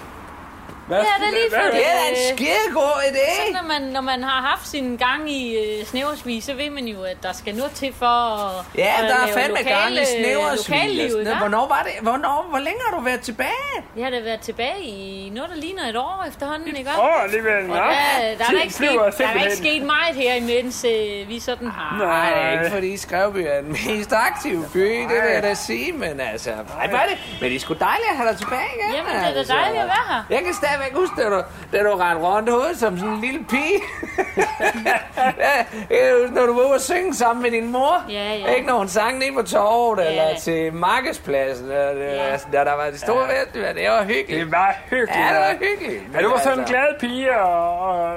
Hvad, 0.89 0.99
Ja, 0.99 1.05
det 1.21 1.27
er 1.27 1.31
lige 1.31 1.51
før 1.51 1.71
Det 1.71 1.87
er 1.91 1.95
da 2.01 2.05
en 2.09 2.15
Øh, 2.31 2.37
skidegod 2.37 3.01
idé. 3.11 3.53
Når 3.53 3.63
man, 3.69 3.83
når 3.83 4.01
man 4.01 4.23
har 4.23 4.41
haft 4.51 4.69
sin 4.69 4.97
gang 4.97 5.31
i 5.33 5.57
øh, 5.57 5.87
snæversvis, 5.87 6.45
så 6.45 6.55
ved 6.55 6.71
man 6.71 6.85
jo, 6.85 7.03
at 7.03 7.17
der 7.23 7.33
skal 7.33 7.55
noget 7.55 7.73
til 7.73 7.95
for 7.99 8.07
at 8.07 8.65
Ja, 8.79 8.93
at 8.99 9.05
der 9.11 9.15
er 9.27 9.33
fandme 9.41 9.59
gang 9.59 9.93
i 9.93 9.97
lokale- 9.97 10.07
sådan 10.07 10.81
ikke? 10.81 11.25
noget. 11.25 11.37
Hvornår 11.39 11.69
var 11.69 11.83
det? 11.89 11.93
Hvornår, 12.03 12.47
hvor 12.51 12.59
længe 12.59 12.81
har 12.91 12.99
du 12.99 13.05
været 13.05 13.21
tilbage? 13.21 13.73
Jeg 13.97 14.05
har 14.05 14.11
da 14.11 14.21
været 14.21 14.41
tilbage 14.41 14.83
i 14.83 15.31
noget, 15.35 15.51
der 15.51 15.57
ligner 15.57 15.89
et 15.89 15.97
år 15.97 16.25
efterhånden, 16.29 16.77
ikke? 16.77 16.91
Åh, 17.01 17.23
alligevel. 17.25 17.71
Og 17.71 17.77
Ja. 17.77 17.83
der, 17.83 18.37
der, 18.39 18.45
er 18.59 18.63
ikke 18.63 18.75
sket, 18.75 18.91
der 19.19 19.27
er 19.29 19.43
ikke 19.45 19.57
sket 19.57 19.83
meget 19.83 20.15
her, 20.17 20.35
imens 20.35 20.85
øh, 20.85 21.29
vi 21.29 21.41
sådan 21.41 21.69
har... 21.69 21.99
Nej, 22.07 22.31
Nej. 22.31 22.53
ikke 22.53 22.71
fordi 22.75 22.97
Skrevby 22.97 23.39
er 23.39 23.61
den 23.61 23.73
mest 23.89 24.13
aktive 24.13 24.65
by, 24.73 24.79
det 25.03 25.09
vil 25.25 25.33
jeg 25.35 25.43
da 25.43 25.55
sige, 25.55 25.93
men 25.93 26.21
altså... 26.21 26.51
Nej, 26.51 26.87
hvad 26.89 26.99
er 26.99 27.07
det? 27.11 27.19
Men 27.41 27.51
det 27.51 27.57
er 27.57 27.61
sgu 27.61 27.75
dejligt 27.75 28.09
at 28.11 28.17
have 28.17 28.29
dig 28.31 28.39
tilbage 28.39 28.69
igen. 28.77 28.95
Jamen, 28.97 29.11
det 29.15 29.29
er 29.29 29.33
da 29.33 29.39
altså. 29.39 29.53
dejligt 29.53 29.83
at 29.83 29.89
være 29.89 30.07
her. 30.09 30.23
Jeg 30.31 30.45
kan 30.45 30.55
stadigvæk 30.79 30.97
huske, 31.01 31.23
da 31.23 31.29
du, 31.37 31.43
da 31.73 31.83
du 31.83 31.95
rendte 31.97 32.25
rundt 32.27 32.51
hovedet 32.51 32.79
som 32.79 32.99
sådan 32.99 33.15
en 33.15 33.21
lille 33.21 33.45
pige. 33.45 33.81
ja, 35.91 36.13
når 36.35 36.47
du 36.47 36.55
var 36.55 36.61
ude 36.65 36.75
og 36.75 36.81
synge 36.81 37.15
sammen 37.15 37.43
med 37.43 37.51
din 37.51 37.73
mor. 37.73 38.05
Ja, 38.09 38.35
ja. 38.35 38.55
Ikke 38.55 38.67
når 38.67 38.79
hun 38.79 38.89
sang 38.89 39.19
ned 39.19 39.35
på 39.35 39.43
torvet 39.43 40.05
Ja. 40.05 40.11
eller 40.11 40.39
til 40.41 40.73
markedspladsen. 40.75 41.69
Ja. 41.71 41.77
Altså, 41.77 42.47
da 42.53 42.59
der 42.65 42.75
var 42.77 42.91
det 42.91 43.01
store 43.01 43.25
ja. 43.31 43.43
festival. 43.43 43.75
Det 43.75 43.91
var 43.91 44.03
hyggeligt. 44.05 44.45
Det 44.45 44.53
var 44.53 44.75
hyggeligt. 44.91 45.17
Ja, 45.17 45.35
det 45.35 45.41
var 45.41 45.55
hyggeligt. 45.69 46.03
Ja, 46.15 46.23
du 46.23 46.29
var 46.31 46.39
sådan 46.39 46.53
en 46.53 46.61
Altså, 46.61 46.75
glad 46.75 47.01
pige, 47.01 47.41
og, 47.41 47.79
og 47.81 48.17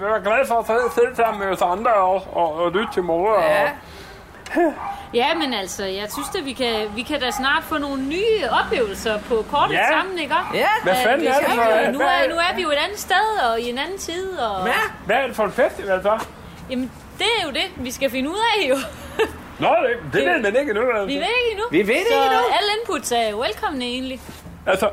jeg 0.00 0.08
var 0.10 0.20
glad 0.20 0.46
for 0.46 0.58
at 0.60 0.92
sidde 0.94 1.16
sammen 1.16 1.40
med 1.40 1.48
os 1.56 1.62
andre 1.62 1.92
og, 1.92 2.22
og, 2.32 2.54
og 2.54 2.70
lytte 2.72 2.88
til 2.92 3.02
mor. 3.02 3.40
Ja. 3.42 3.62
Og, 3.62 3.68
Ja, 5.14 5.34
men 5.34 5.54
altså, 5.54 5.84
jeg 5.84 6.06
synes 6.12 6.28
at 6.38 6.44
vi 6.44 6.52
kan, 6.52 6.74
vi 6.94 7.02
kan 7.02 7.20
da 7.20 7.30
snart 7.30 7.64
få 7.64 7.78
nogle 7.78 8.02
nye 8.02 8.40
oplevelser 8.64 9.18
på 9.18 9.44
kortet 9.50 9.74
Ja. 9.74 9.88
sammen, 9.90 10.18
ikke? 10.18 10.34
Ja. 10.54 10.66
Hvad 10.82 10.94
fanden 11.04 11.26
er 11.26 11.32
det 11.38 11.46
for- 11.46 11.90
Nu 11.92 11.98
hvad- 11.98 12.06
er, 12.08 12.28
nu 12.28 12.36
er 12.36 12.56
vi 12.56 12.62
jo 12.62 12.68
et 12.70 12.78
andet 12.84 12.98
sted, 12.98 13.50
og 13.52 13.60
i 13.60 13.70
en 13.70 13.78
anden 13.78 13.98
tid, 13.98 14.38
og... 14.38 14.66
Ja. 14.66 14.72
hvad 15.06 15.16
er 15.16 15.26
det 15.26 15.36
for 15.36 15.44
en 15.44 15.52
festival 15.52 16.02
så? 16.02 16.24
Jamen, 16.70 16.90
det 17.18 17.26
er 17.40 17.44
jo 17.46 17.50
det, 17.50 17.64
vi 17.76 17.90
skal 17.90 18.10
finde 18.10 18.30
ud 18.30 18.36
af 18.56 18.68
jo. 18.68 18.76
Nå, 19.64 19.68
det, 19.68 20.12
det 20.12 20.26
ved 20.28 20.42
man 20.42 20.56
ikke 20.56 20.70
endnu. 20.70 20.84
Altså. 20.90 21.06
Vi 21.06 21.14
ved 21.14 21.20
ikke 21.20 21.50
endnu. 21.50 21.64
Vi 21.70 21.78
ved 21.78 21.86
det 21.86 22.06
Så 22.10 22.14
ikke 22.14 22.24
endnu. 22.24 22.38
alle 22.38 22.68
inputs 22.80 23.12
er 23.12 23.36
velkomne 23.36 23.84
egentlig. 23.84 24.20
Altså, 24.66 24.90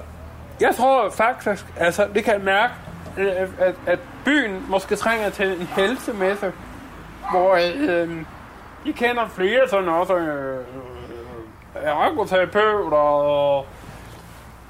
jeg 0.61 0.75
tror 0.75 1.09
faktisk, 1.09 1.65
altså, 1.77 2.07
det 2.15 2.23
kan 2.23 2.33
jeg 2.33 2.41
mærke, 2.41 2.73
øh, 3.17 3.27
at, 3.59 3.75
at 3.87 3.99
byen 4.25 4.65
måske 4.69 4.95
trænger 4.95 5.29
til 5.29 5.45
en 5.51 5.69
helsemesse, 5.75 6.51
hvor 7.31 7.55
øh, 7.77 8.09
I 8.85 8.91
kender 8.91 9.27
flere 9.35 9.69
sådan 9.69 9.89
også, 9.89 10.15
øh, 10.15 10.57
øh, 10.57 11.83
ergoterapeuter 11.83 12.97
og 12.97 13.65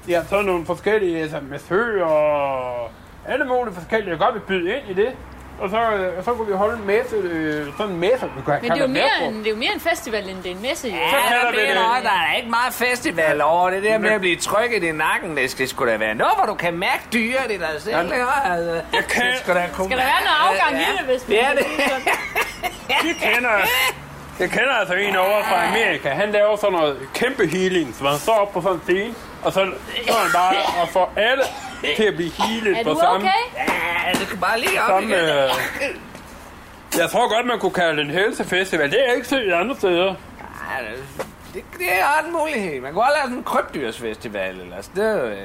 ja, 0.08 0.22
sådan 0.28 0.44
nogle 0.44 0.66
forskellige 0.66 1.20
altså, 1.22 1.38
massører 1.50 2.04
og 2.04 2.90
alle 3.28 3.44
mulige 3.44 3.74
forskellige, 3.74 4.10
jeg 4.10 4.18
godt 4.18 4.34
vil 4.34 4.40
byde 4.40 4.76
ind 4.76 4.90
i 4.98 5.02
det. 5.02 5.12
Og 5.60 5.70
så, 5.70 5.80
øh, 5.90 6.24
så 6.24 6.32
kunne 6.34 6.46
vi 6.48 6.52
holde 6.52 6.76
en 6.78 6.86
messe, 6.86 7.16
øh, 7.16 7.66
sådan 7.78 7.92
en 7.92 8.00
messe, 8.00 8.26
vi 8.36 8.42
kan 8.46 8.58
Men 8.62 8.70
det 8.70 8.78
er, 8.78 8.82
jo 8.82 8.86
mere 8.86 9.28
en, 9.28 9.38
det 9.38 9.46
er 9.46 9.50
jo 9.50 9.56
mere 9.56 9.72
en 9.74 9.80
festival, 9.80 10.28
end 10.28 10.36
det 10.42 10.46
er 10.46 10.54
en 10.56 10.62
messe. 10.62 10.88
Jo. 10.88 10.94
Ja, 10.94 11.10
Så 11.10 11.16
kalder 11.28 11.50
vi 11.50 11.56
mener 11.56 11.74
det- 11.74 11.90
også, 11.90 12.02
der 12.02 12.18
er 12.30 12.34
ikke 12.36 12.50
meget 12.50 12.74
festival 12.74 13.42
over 13.42 13.70
det 13.70 13.82
der 13.82 13.98
med 13.98 14.10
at 14.10 14.20
blive 14.20 14.36
trykket 14.36 14.82
i 14.82 14.92
nakken. 14.92 15.36
Det 15.36 15.50
skal 15.50 15.68
sgu 15.68 15.86
da 15.86 15.96
være 15.96 16.14
noget, 16.14 16.32
hvor 16.38 16.46
du 16.46 16.54
kan 16.54 16.74
mærke 16.78 17.02
dyret 17.12 17.50
i 17.50 17.56
dig 17.58 17.68
selv. 17.78 18.04
ikke? 18.04 18.14
Altså, 18.44 18.72
jeg 18.72 19.04
kan- 19.10 19.26
Det 19.26 19.38
skal, 19.42 19.54
da 19.54 19.68
kunne 19.74 19.86
Skal 19.86 19.98
der 19.98 20.04
være 20.04 20.22
noget 20.28 20.38
afgang 20.60 20.82
ja. 20.82 20.88
i 20.92 20.96
det, 20.98 21.06
hvis 21.06 21.28
vi... 21.28 21.34
Ja, 21.34 21.48
det. 21.58 21.66
Jeg 22.88 23.14
kender, 23.22 23.50
jeg 24.40 24.50
kender 24.50 24.72
altså 24.80 24.94
en 24.94 25.16
over 25.16 25.42
fra 25.42 25.66
Amerika. 25.68 26.08
Han 26.08 26.30
laver 26.32 26.56
sådan 26.56 26.72
noget 26.72 26.96
kæmpe 27.14 27.46
healing, 27.46 27.94
så 27.98 28.08
han 28.08 28.18
står 28.18 28.32
op 28.34 28.52
på 28.52 28.60
sådan 28.62 28.76
en 28.76 28.82
scene, 28.82 29.14
og 29.44 29.52
så 29.52 29.66
står 30.02 30.14
han 30.14 30.30
bare 30.34 30.82
og 30.82 30.88
får 30.88 31.12
alle 31.16 31.42
til 31.96 32.02
at 32.04 32.14
blive 32.14 32.30
healet 32.38 32.78
Er 32.80 32.84
på 32.84 32.90
du 32.90 32.98
samme, 33.00 33.16
okay? 33.16 33.66
Ja, 34.06 34.12
du 34.20 34.26
skal 34.26 34.38
bare 34.38 34.60
lige 34.60 34.80
op 34.82 34.88
samme 34.88 35.08
igen. 35.08 35.20
øh, 35.24 35.50
Jeg 36.98 37.10
tror 37.10 37.34
godt, 37.36 37.46
man 37.46 37.58
kunne 37.58 37.72
kalde 37.72 37.96
det 37.96 38.04
en 38.04 38.10
helsefestival. 38.10 38.90
Det 38.90 39.08
er 39.08 39.12
ikke 39.12 39.28
set 39.28 39.52
andre 39.52 39.76
steder. 39.76 40.04
Ja, 40.04 40.86
det- 41.54 41.64
det, 41.78 41.86
er 41.92 42.26
en 42.26 42.32
mulighed. 42.32 42.80
Man 42.80 42.92
kunne 42.92 43.02
også 43.04 43.12
lave 43.14 43.24
sådan 43.24 43.38
en 43.38 43.44
krybdyrsfestival. 43.44 44.60
Eller 44.60 44.82
sådan. 44.82 45.02
Jo, 45.04 45.24
øh, 45.26 45.36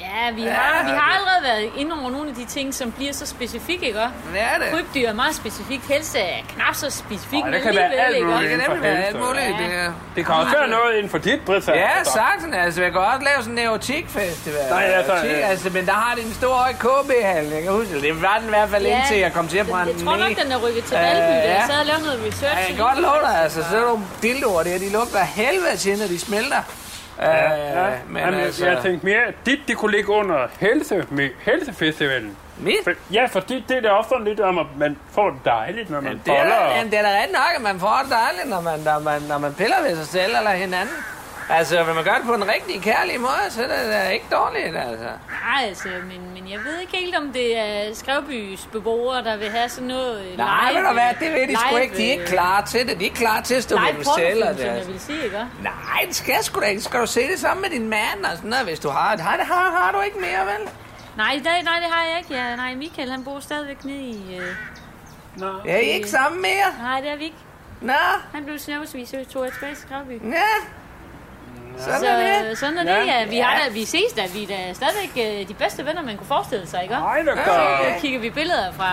Ja, 0.00 0.30
vi 0.34 0.42
har, 0.42 0.84
vi 0.84 0.90
har 0.90 1.12
allerede 1.18 1.42
været 1.42 1.72
inde 1.80 2.00
over 2.00 2.10
nogle 2.10 2.28
af 2.28 2.34
de 2.34 2.44
ting, 2.44 2.74
som 2.74 2.92
bliver 2.92 3.12
så 3.12 3.26
specifikke, 3.26 3.86
ikke? 3.86 3.98
det 3.98 4.40
er 4.40 4.58
det. 4.58 4.66
Krybdyr 4.72 5.08
er 5.08 5.12
meget 5.12 5.34
specifikt. 5.34 5.86
Helse 5.86 6.18
er 6.18 6.36
knap 6.54 6.74
så 6.74 6.90
specifikt, 6.90 7.44
men 7.44 7.52
det 7.54 7.62
kan 7.62 7.74
være 7.76 7.92
alt 7.94 8.16
ikke? 8.16 8.26
muligt. 8.26 8.50
Det 8.50 8.60
kan 8.60 8.70
nemlig 8.70 8.82
være 8.82 9.04
alt 9.04 9.16
muligt. 9.26 9.58
Det 9.58 9.74
er. 9.84 9.92
Det 10.16 10.26
kan 10.26 10.34
også 10.34 10.52
være 10.58 10.68
noget 10.68 10.94
inden 10.96 11.10
for 11.10 11.18
dit, 11.18 11.40
Britta. 11.46 11.72
Ja, 11.72 12.04
sagtens. 12.04 12.56
Altså, 12.56 12.82
jeg 12.82 12.92
kan 12.92 13.00
også 13.00 13.24
lave 13.24 13.38
sådan 13.42 13.58
en 13.58 13.64
erotikfestival. 13.64 14.60
Nej, 14.70 14.82
altså, 14.82 15.12
Erotik, 15.12 15.30
øh. 15.30 15.50
altså, 15.50 15.70
men 15.70 15.86
der 15.86 15.92
har 15.92 16.14
de 16.14 16.20
en 16.22 16.34
stor 16.34 16.68
KB-hal. 16.78 17.46
Jeg 17.46 17.62
kan 17.62 17.72
huske 17.72 17.94
det. 17.94 18.02
Det 18.02 18.22
var 18.22 18.36
den 18.38 18.46
i 18.46 18.50
hvert 18.56 18.68
fald 18.70 18.86
Ja, 18.86 18.98
indtil 18.98 19.18
jeg 19.18 19.32
kom 19.32 19.48
til 19.48 19.58
at 19.58 19.66
brænde 19.66 19.92
jeg 19.92 20.04
tror 20.04 20.12
den 20.12 20.20
nok, 20.20 20.42
den 20.42 20.52
er 20.52 20.58
rykket 20.66 20.84
til 20.84 20.96
Øh, 20.96 21.02
Valby, 21.02 21.18
da 21.18 21.48
ja. 21.50 21.54
jeg 21.54 21.64
sad 21.70 21.80
og 21.80 21.86
lavede 21.86 22.02
noget 22.04 22.20
research. 22.26 22.54
Ja, 22.56 22.58
jeg 22.58 22.66
kan 22.76 22.84
godt 22.88 23.00
love 23.00 23.20
dig, 23.26 23.42
altså, 23.42 23.60
så 23.70 23.76
er 23.76 23.80
nogle 23.80 24.04
dildoer 24.22 24.62
der, 24.62 24.78
de 24.78 24.92
lugter 24.92 25.24
helvede 25.24 25.76
til, 25.76 25.98
når 25.98 26.06
de 26.06 26.18
smelter. 26.18 26.62
Ja, 27.20 27.52
Øh, 27.52 27.60
ja. 27.76 27.90
men 28.08 28.22
Jamen, 28.22 28.40
altså, 28.40 28.66
jeg 28.66 28.78
tænkte 28.82 29.06
mere, 29.06 29.20
at 29.24 29.34
dit 29.46 29.58
det 29.68 29.76
kunne 29.76 29.90
ligge 29.92 30.10
under 30.12 30.46
helse, 30.60 31.06
med 31.10 31.28
helsefestivalen. 31.40 32.36
mit? 32.58 32.74
For, 32.84 32.92
ja, 33.12 33.26
fordi 33.26 33.64
det 33.68 33.76
er 33.76 33.80
da 33.80 34.02
sådan 34.08 34.24
lidt 34.24 34.40
om, 34.40 34.58
at 34.58 34.66
man 34.76 34.96
får 35.12 35.30
det 35.30 35.38
dejligt, 35.44 35.90
når 35.90 36.00
man 36.00 36.12
Det 36.12 36.32
er, 36.32 36.34
boller. 36.42 36.56
da- 36.56 36.64
og- 36.64 36.76
jamen, 36.76 36.90
det 36.92 36.98
er 36.98 37.02
da 37.02 37.08
ret 37.08 37.32
nok, 37.32 37.50
at 37.56 37.62
man 37.62 37.80
får 37.80 38.00
det 38.02 38.10
dejligt, 38.12 38.48
når 38.50 38.60
man, 38.60 38.78
når, 38.80 38.98
man, 38.98 39.22
når 39.22 39.38
man 39.38 39.54
piller 39.54 39.76
ved 39.82 39.96
sig 39.96 40.06
selv 40.06 40.32
eller 40.38 40.50
hinanden. 40.50 40.94
Altså, 41.50 41.84
vil 41.84 41.94
man 41.94 42.04
gøre 42.04 42.14
det 42.18 42.24
på 42.26 42.34
en 42.34 42.48
rigtig 42.48 42.82
kærlig 42.82 43.20
måde, 43.20 43.44
så 43.50 43.62
er 43.62 43.66
det 43.66 43.92
da 43.92 44.08
ikke 44.08 44.26
dårligt, 44.32 44.76
altså. 44.76 45.04
Nej, 45.04 45.64
altså, 45.68 45.88
men, 45.88 46.32
men 46.34 46.50
jeg 46.50 46.58
ved 46.64 46.78
ikke 46.80 46.96
helt, 46.96 47.16
om 47.16 47.32
det 47.32 47.58
er 47.58 47.94
Skrevbys 47.94 48.68
beboere, 48.72 49.24
der 49.24 49.36
vil 49.36 49.50
have 49.50 49.68
sådan 49.68 49.88
noget 49.88 50.26
øh, 50.26 50.36
Nej, 50.36 50.70
live, 50.70 50.80
ved 50.80 50.86
du 50.88 50.92
hvad, 50.92 51.10
det 51.20 51.32
ved 51.34 51.48
de 51.48 51.56
sgu 51.56 51.76
ikke. 51.76 51.96
De 51.96 52.06
er 52.06 52.10
ikke 52.12 52.22
øh, 52.22 52.28
klar 52.28 52.60
til 52.64 52.80
det. 52.88 52.88
De 52.88 53.00
er 53.00 53.04
ikke 53.04 53.16
klar 53.16 53.40
til 53.40 53.54
at 53.54 53.62
stå 53.62 53.76
Live 53.76 53.86
med 53.86 53.94
dem 53.94 54.04
selv. 54.16 54.44
som 54.46 54.54
det. 54.56 54.64
jeg 54.66 54.86
vil 54.86 55.00
sige, 55.00 55.24
ikke? 55.24 55.46
Nej, 55.62 56.00
det 56.06 56.14
skal 56.16 56.44
sgu 56.44 56.60
da 56.60 56.66
ikke. 56.66 56.82
Skal 56.82 57.00
du 57.00 57.06
se 57.06 57.20
det 57.30 57.38
sammen 57.38 57.62
med 57.62 57.70
din 57.70 57.88
mand 57.88 58.24
og 58.24 58.36
sådan 58.36 58.50
noget, 58.50 58.64
hvis 58.64 58.80
du 58.80 58.88
har 58.88 59.16
det. 59.16 59.24
Har, 59.24 59.36
har, 59.44 59.70
har 59.82 59.92
du 59.92 60.00
ikke 60.00 60.18
mere, 60.18 60.46
vel? 60.46 60.68
Nej, 61.16 61.32
det, 61.34 61.44
nej, 61.44 61.74
det 61.80 61.88
har 61.92 62.04
jeg 62.10 62.18
ikke. 62.18 62.34
Ja, 62.34 62.56
nej, 62.56 62.74
Michael, 62.74 63.10
han 63.10 63.24
bor 63.24 63.40
stadigvæk 63.40 63.84
nede 63.84 63.98
i... 64.00 64.36
Øh, 64.40 64.46
Nå. 65.36 65.52
Er 65.68 65.76
I 65.78 65.84
ikke 65.86 66.08
sammen 66.10 66.42
mere? 66.42 66.82
nej, 66.82 67.00
det 67.00 67.10
er 67.10 67.16
vi 67.16 67.24
ikke. 67.24 67.36
Nå, 67.80 67.92
Han 68.34 68.44
blev 68.44 68.58
snæversvis, 68.58 69.08
så 69.08 69.16
tog 69.32 69.44
jeg 69.44 69.52
tilbage 69.52 69.74
til 69.74 69.82
Skrevby. 69.82 70.32
ja. 70.32 70.42
Sådan 71.84 72.04
er 72.04 72.38
Så 72.42 72.48
det. 72.48 72.58
sådan 72.58 72.78
er 72.78 72.82
det, 72.82 73.06
Ja. 73.06 73.18
ja. 73.20 73.26
Vi, 73.26 73.38
har 73.38 73.54
da, 73.66 73.72
vi 73.72 73.84
ses 73.84 74.12
da, 74.16 74.22
vi 74.34 74.42
er 74.42 74.46
da 74.48 74.72
stadigvæk 74.80 75.12
øh, 75.26 75.48
de 75.48 75.54
bedste 75.54 75.86
venner, 75.86 76.02
man 76.02 76.16
kunne 76.16 76.26
forestille 76.26 76.66
sig, 76.66 76.82
ikke? 76.82 76.94
Nej, 76.94 77.18
det 77.18 77.26
gør 77.26 77.44
Så 77.94 78.00
kigger 78.00 78.20
vi 78.20 78.30
billeder 78.30 78.72
fra 78.72 78.90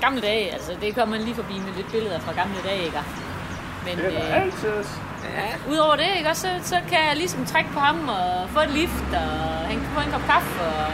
gamle 0.00 0.20
dage. 0.20 0.52
Altså, 0.52 0.72
det 0.80 0.94
kommer 0.94 1.16
man 1.16 1.24
lige 1.24 1.34
forbi 1.34 1.52
med 1.66 1.72
lidt 1.76 1.90
billeder 1.92 2.18
fra 2.20 2.32
gamle 2.32 2.56
dage, 2.68 2.82
ikke? 2.84 2.98
Men 3.86 3.96
det. 3.98 4.06
er 4.18 4.36
øh, 4.36 4.42
altid. 4.42 4.68
Ja. 5.38 5.72
udover 5.72 5.96
det, 5.96 6.06
ikke? 6.18 6.34
Så, 6.34 6.48
så 6.62 6.76
kan 6.90 6.98
jeg 7.08 7.16
ligesom 7.16 7.46
trække 7.46 7.70
på 7.72 7.80
ham 7.80 8.08
og 8.08 8.50
få 8.50 8.60
et 8.60 8.70
lift 8.70 9.08
og 9.12 9.30
han 9.70 9.76
kan 9.80 9.88
få 9.94 10.00
en 10.00 10.12
kop 10.12 10.24
kaffe 10.26 10.60
og 10.60 10.92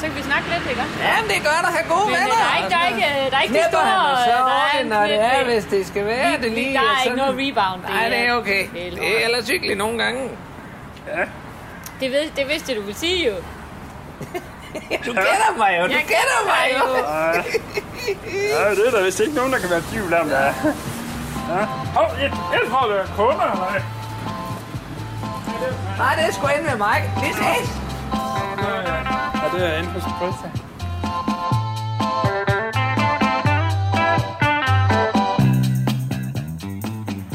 så 0.00 0.06
kan 0.06 0.16
vi 0.16 0.22
snakke 0.30 0.46
lidt, 0.52 0.64
ikke? 0.70 0.82
Jamen, 1.08 1.28
det 1.32 1.38
gør 1.48 1.56
at 1.68 1.72
have 1.78 1.88
gode 1.94 2.06
Men 2.10 2.14
venner. 2.16 2.36
der 2.42 2.48
er 2.52 2.56
ikke, 2.60 2.70
der 2.74 2.80
er 2.84 2.88
ikke, 2.92 3.30
der 3.30 3.36
er 3.38 3.42
ikke 3.46 3.54
de 3.54 3.64
store... 3.72 4.16
så 4.28 4.32
der 4.50 4.58
er 4.64 4.78
det, 4.78 4.86
når 4.94 5.02
det 5.12 5.20
er, 5.32 5.44
hvis 5.44 5.64
det 5.64 5.86
skal 5.86 6.04
være 6.06 6.32
det 6.42 6.50
lige. 6.58 6.74
Der 6.74 6.80
er 6.80 7.04
ikke 7.04 7.16
noget 7.16 7.34
rebound. 7.42 7.80
Nej, 7.94 8.08
det 8.08 8.18
er 8.28 8.32
okay. 8.40 8.62
Det 8.74 8.82
er, 8.86 9.20
er 9.20 9.24
ellers 9.26 9.48
hyggeligt 9.48 9.78
nogle 9.78 9.96
gange. 10.02 10.20
det, 12.00 12.08
ved, 12.12 12.24
det 12.36 12.48
vidste 12.48 12.74
du 12.76 12.82
vil 12.82 12.94
sige 12.94 13.26
jo. 13.28 13.34
Du 15.06 15.12
kender 15.26 15.52
mig 15.58 15.70
jo, 15.78 15.86
du 15.86 15.92
Jeg 15.92 16.04
kender 16.14 16.40
mig 16.52 16.64
jo. 16.76 16.84
Ja, 18.56 18.70
det 18.70 18.86
er 18.86 18.90
der 18.90 19.04
vist 19.04 19.20
ikke 19.20 19.34
nogen, 19.34 19.52
der 19.52 19.58
kan 19.58 19.70
være 19.70 19.82
tvivl 19.92 20.14
om, 20.14 20.28
der 20.28 20.36
er. 20.36 20.54
Ja. 21.50 21.64
Hov, 21.96 22.08
jeg, 22.20 22.32
jeg 22.52 22.60
tror, 22.70 22.88
det 22.88 23.00
er 23.00 23.06
kunder, 23.16 23.50
eller? 23.52 23.82
Nej, 25.98 26.14
det 26.14 26.24
er 26.28 26.32
sgu 26.32 26.46
ind 26.46 26.66
med 26.70 26.76
mig. 26.76 27.10
Vi 27.22 27.32
ses. 27.32 27.89
Ja, 28.62 29.56
det 29.56 29.66
er 29.66 29.78
inde 29.78 29.90
hos 29.90 30.02
Britta. 30.18 30.48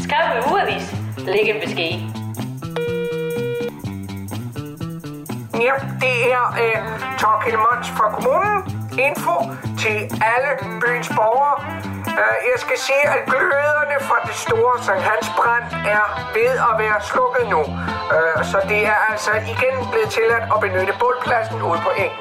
Skrevby 0.03 0.51
Ugeavis. 0.51 0.95
Læg 1.17 1.49
en 1.49 1.61
besked. 1.63 1.93
Ja, 5.65 5.73
det 6.01 6.15
er 6.33 6.43
øh, 6.63 6.79
Torkild 7.19 7.57
Mons 7.57 7.89
fra 7.89 8.09
kommunen. 8.09 8.57
Info 9.07 9.35
til 9.77 9.97
alle 10.31 10.51
byens 10.81 11.09
borgere. 11.09 11.94
Øh, 12.21 12.35
jeg 12.51 12.57
skal 12.65 12.77
sige, 12.87 13.05
at 13.15 13.21
gløderne 13.25 13.97
fra 14.07 14.17
det 14.27 14.35
store 14.35 14.83
Sankt 14.83 15.03
Hans 15.03 15.27
brand 15.37 15.63
er 15.95 16.05
ved 16.33 16.51
at 16.69 16.73
være 16.83 16.99
slukket 17.11 17.45
nu. 17.53 17.61
Øh, 18.15 18.45
så 18.51 18.57
det 18.69 18.79
er 18.87 18.97
altså 19.09 19.31
igen 19.53 19.75
blevet 19.91 20.09
tilladt 20.09 20.43
at 20.55 20.59
benytte 20.61 20.93
bålpladsen 20.99 21.61
ude 21.61 21.79
på 21.87 21.91
engen. 22.03 22.19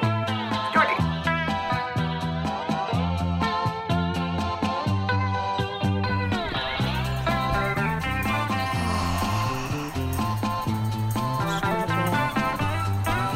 Det 0.71 0.77
var 0.81 0.87
det. 0.91 0.99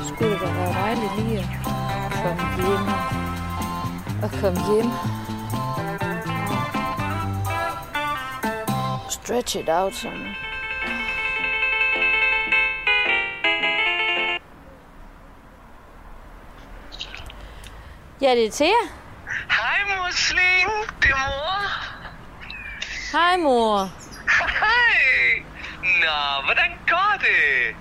Skulle 0.10 0.40
det 0.44 0.56
være 0.58 0.74
dejligt 0.82 1.14
lige 1.20 1.40
at 1.40 1.46
komme 2.24 2.44
hjem. 2.58 2.86
Og 4.24 4.30
komme 4.42 4.60
hjem. 4.74 5.19
Stretch 9.30 9.56
it 9.58 9.70
out 9.70 9.94
sådan. 9.94 10.36
Ja, 18.22 18.36
det 18.36 18.46
er 18.46 18.52
Thea. 18.52 18.82
Hej, 19.50 19.80
musling. 19.98 20.70
Det 21.02 21.10
er 21.10 21.18
mor. 21.30 21.62
Hej, 23.18 23.38
mor. 23.38 23.92
Hej. 24.64 25.44
Nå, 26.04 26.46
hvordan 26.46 26.72
går 26.88 27.14
det? 27.28 27.76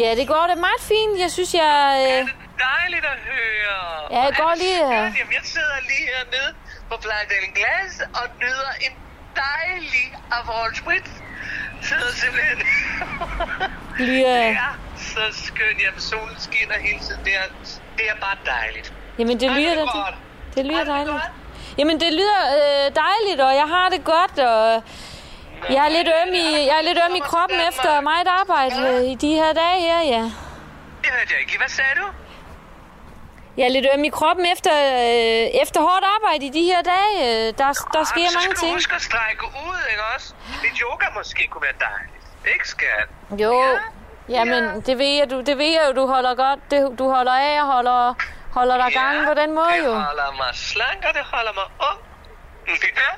Ja, 0.00 0.14
det 0.14 0.28
går 0.28 0.44
da 0.48 0.54
meget 0.54 0.80
fint. 0.80 1.20
Jeg 1.20 1.30
synes, 1.30 1.54
jeg... 1.54 1.72
Det 1.98 2.22
Øh... 2.22 2.28
er 2.28 2.58
dejligt 2.78 3.04
at 3.04 3.18
høre. 3.30 3.78
Ja, 4.10 4.22
jeg 4.22 4.34
går 4.36 4.44
er 4.44 4.54
det 4.54 4.58
lige, 4.62 4.76
skønt? 4.78 4.92
øh. 4.92 5.18
Jamen, 5.18 5.32
jeg 5.40 5.44
sidder 5.54 5.76
lige 5.90 6.06
hernede 6.16 6.50
på 6.90 6.94
Plejadalen 7.04 7.52
Glas 7.58 7.94
og 8.20 8.24
nyder 8.42 8.72
en 8.86 8.92
dejlig 9.36 10.04
Aperol 10.30 10.74
Spritz. 10.74 11.10
Sidder 11.82 12.12
simpelthen... 12.22 12.58
Lige, 14.06 14.24
det 14.24 14.46
er 14.50 14.78
så 14.96 15.24
skønt. 15.46 15.78
Jamen, 15.84 16.00
solen 16.00 16.36
skinner 16.38 16.78
hele 16.78 16.98
tiden. 16.98 17.24
Det 17.24 17.34
er, 17.36 17.46
det 17.98 18.04
er 18.12 18.16
bare 18.20 18.36
dejligt. 18.46 18.92
Jamen, 19.18 19.40
det 19.40 19.50
lyder 19.50 19.74
det 19.74 19.88
godt? 19.92 20.14
Det 20.54 20.66
lyder 20.66 20.78
det 20.78 20.86
dejligt. 20.86 21.10
godt? 21.10 21.32
Jamen, 21.78 22.00
det 22.00 22.12
lyder 22.12 22.40
øh, 22.58 22.86
dejligt, 23.04 23.40
og 23.40 23.54
jeg 23.54 23.68
har 23.74 23.88
det 23.88 24.04
godt, 24.04 24.38
og 24.38 24.82
jeg 25.70 25.84
er 25.86 25.88
lidt 25.88 26.08
øm 26.08 26.34
i, 26.34 26.46
jeg 26.70 26.76
er 26.80 26.84
lidt 26.88 26.98
øm 27.08 27.14
i 27.14 27.22
kroppen 27.30 27.58
efter 27.68 28.00
meget 28.00 28.28
arbejde 28.40 28.76
øh, 28.88 29.10
i 29.12 29.14
de 29.14 29.28
her 29.28 29.52
dage 29.52 29.80
her, 29.80 30.00
ja. 30.14 30.22
Det 31.02 31.10
hørte 31.16 31.30
jeg 31.34 31.40
ikke. 31.40 31.58
Hvad 31.58 31.68
sagde 31.68 31.94
du? 32.00 32.06
Jeg 33.56 33.64
er 33.64 33.68
lidt 33.76 33.86
øm 33.94 34.04
i 34.04 34.08
kroppen 34.08 34.46
efter, 34.54 34.72
øh, 34.74 35.62
efter 35.62 35.80
hårdt 35.88 36.04
arbejde 36.16 36.42
i 36.46 36.52
de 36.58 36.62
her 36.70 36.80
dage. 36.94 37.12
Øh, 37.26 37.46
der, 37.60 37.68
der 37.96 38.04
sker 38.12 38.28
så 38.28 38.38
mange 38.38 38.40
skal 38.42 38.50
du 38.54 38.60
ting. 38.60 38.72
huske 38.74 38.94
at 38.94 39.02
strække 39.02 39.44
ud, 39.66 39.80
ikke 39.90 40.02
også? 40.14 40.34
Lidt 40.62 40.76
yoga 40.84 41.06
måske 41.18 41.42
kunne 41.50 41.62
være 41.68 41.78
dejligt. 41.90 42.24
Ikke, 42.54 42.68
skat? 42.68 43.08
Jo, 43.44 43.52
Ja. 44.28 44.34
jamen, 44.38 44.62
det 44.86 44.98
ved 44.98 45.12
jeg, 45.18 45.30
du, 45.30 45.36
det 45.40 45.58
ved 45.58 45.70
jeg 45.76 45.82
jo, 45.88 45.92
du 46.00 46.06
holder 46.14 46.34
godt. 46.34 46.60
Det, 46.70 46.98
du 46.98 47.04
holder 47.16 47.32
af 47.32 47.60
og 47.62 47.66
holder, 47.74 48.14
holder 48.58 48.76
dig 48.82 48.92
gang 48.92 49.26
på 49.30 49.34
den 49.34 49.50
måde, 49.58 49.72
det 49.78 49.84
jo. 49.84 49.92
holder 49.94 50.30
mig 50.42 50.50
slank, 50.70 51.00
og 51.08 51.12
det 51.18 51.22
holder 51.34 51.52
mig 51.60 51.66
ung. 51.90 52.00
Ja. 53.00 53.10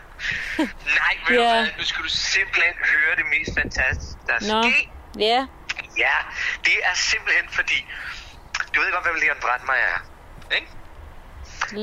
Nej, 1.01 1.15
ved 1.29 1.37
Ja. 1.41 1.61
du? 1.61 1.67
Nu 1.79 1.85
skal 1.91 2.01
du 2.05 2.09
simpelthen 2.09 2.75
høre 2.93 3.13
det 3.21 3.27
mest 3.35 3.51
fantastiske, 3.61 4.21
der 4.27 4.35
er 4.41 4.45
Nå, 4.53 4.63
sket. 4.63 4.89
ja. 5.29 5.41
Ja, 6.05 6.17
det 6.67 6.77
er 6.91 6.95
simpelthen 7.11 7.47
fordi... 7.59 7.79
Du 8.75 8.81
ved 8.81 8.93
godt, 8.93 9.05
hvem 9.07 9.17
Leon 9.23 9.39
Brandmeier 9.45 9.91
er, 9.95 10.01
ikke? 10.55 10.69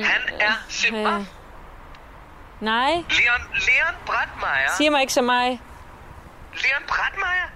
Han 0.06 0.21
er 0.39 0.54
simpelthen... 0.69 1.21
Øh, 1.21 1.26
nej, 2.60 2.91
Leon, 2.91 3.43
Leon 3.67 3.95
Brandmeier... 4.06 4.69
siger 4.78 4.91
mig 4.91 5.02
ikke 5.02 5.13
så 5.13 5.21
mig. 5.21 5.62
Leon 6.54 6.84
Brandmeier? 6.88 7.49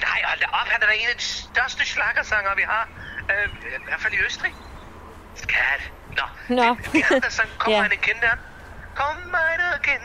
Nej, 0.00 0.22
hold 0.24 0.40
da 0.40 0.46
op. 0.46 0.66
Han 0.68 0.82
er 0.82 0.86
da 0.86 0.92
en 0.92 1.08
af 1.08 1.16
de 1.16 1.22
største 1.22 1.86
schlagersanger, 1.86 2.54
vi 2.54 2.62
har. 2.62 2.88
Øh, 3.30 3.48
I 3.64 3.84
hvert 3.84 4.00
fald 4.00 4.12
i 4.12 4.16
Østrig. 4.26 4.54
Skat. 5.34 5.90
Nå. 6.16 6.54
Nå. 6.54 6.74
Det, 6.74 6.92
det 6.92 7.00
er 7.00 7.04
ham, 7.04 7.20
der 7.20 7.28
sang, 7.30 7.48
kom 7.58 7.70
Ja. 7.72 7.76
ja. 7.76 7.82
meine 7.82 7.96
Kinder. 7.96 8.36
Kom 8.94 9.16
meine 9.16 9.78
Kinder. 9.82 10.04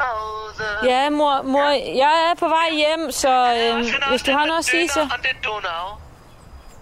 Hause. 0.00 0.64
Ja, 0.84 1.10
mor, 1.10 1.42
mor, 1.42 1.70
jeg 1.96 2.30
er 2.30 2.34
på 2.34 2.48
vej 2.48 2.68
hjem, 2.72 3.10
så 3.10 3.28
øh, 3.28 4.08
hvis 4.10 4.22
du 4.22 4.32
har 4.32 4.46
noget 4.46 4.58
at 4.58 4.64
sige, 4.64 4.88
så... 4.88 5.00
Og 5.00 5.18
det 5.22 5.44
Donau. 5.44 5.86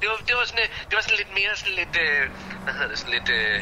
Det 0.00 0.06
var, 0.10 0.16
det 0.28 0.34
var, 0.38 0.44
sådan, 0.50 0.64
øh, 0.64 0.70
det 0.88 0.94
var 0.98 1.02
sådan 1.06 1.20
lidt 1.22 1.32
mere 1.38 1.52
sådan 1.60 1.76
lidt, 1.82 1.94
øh, 2.04 2.22
hvad 2.64 2.72
hedder 2.76 2.88
det, 2.92 2.98
sådan 2.98 3.14
lidt 3.18 3.30
øh, 3.38 3.56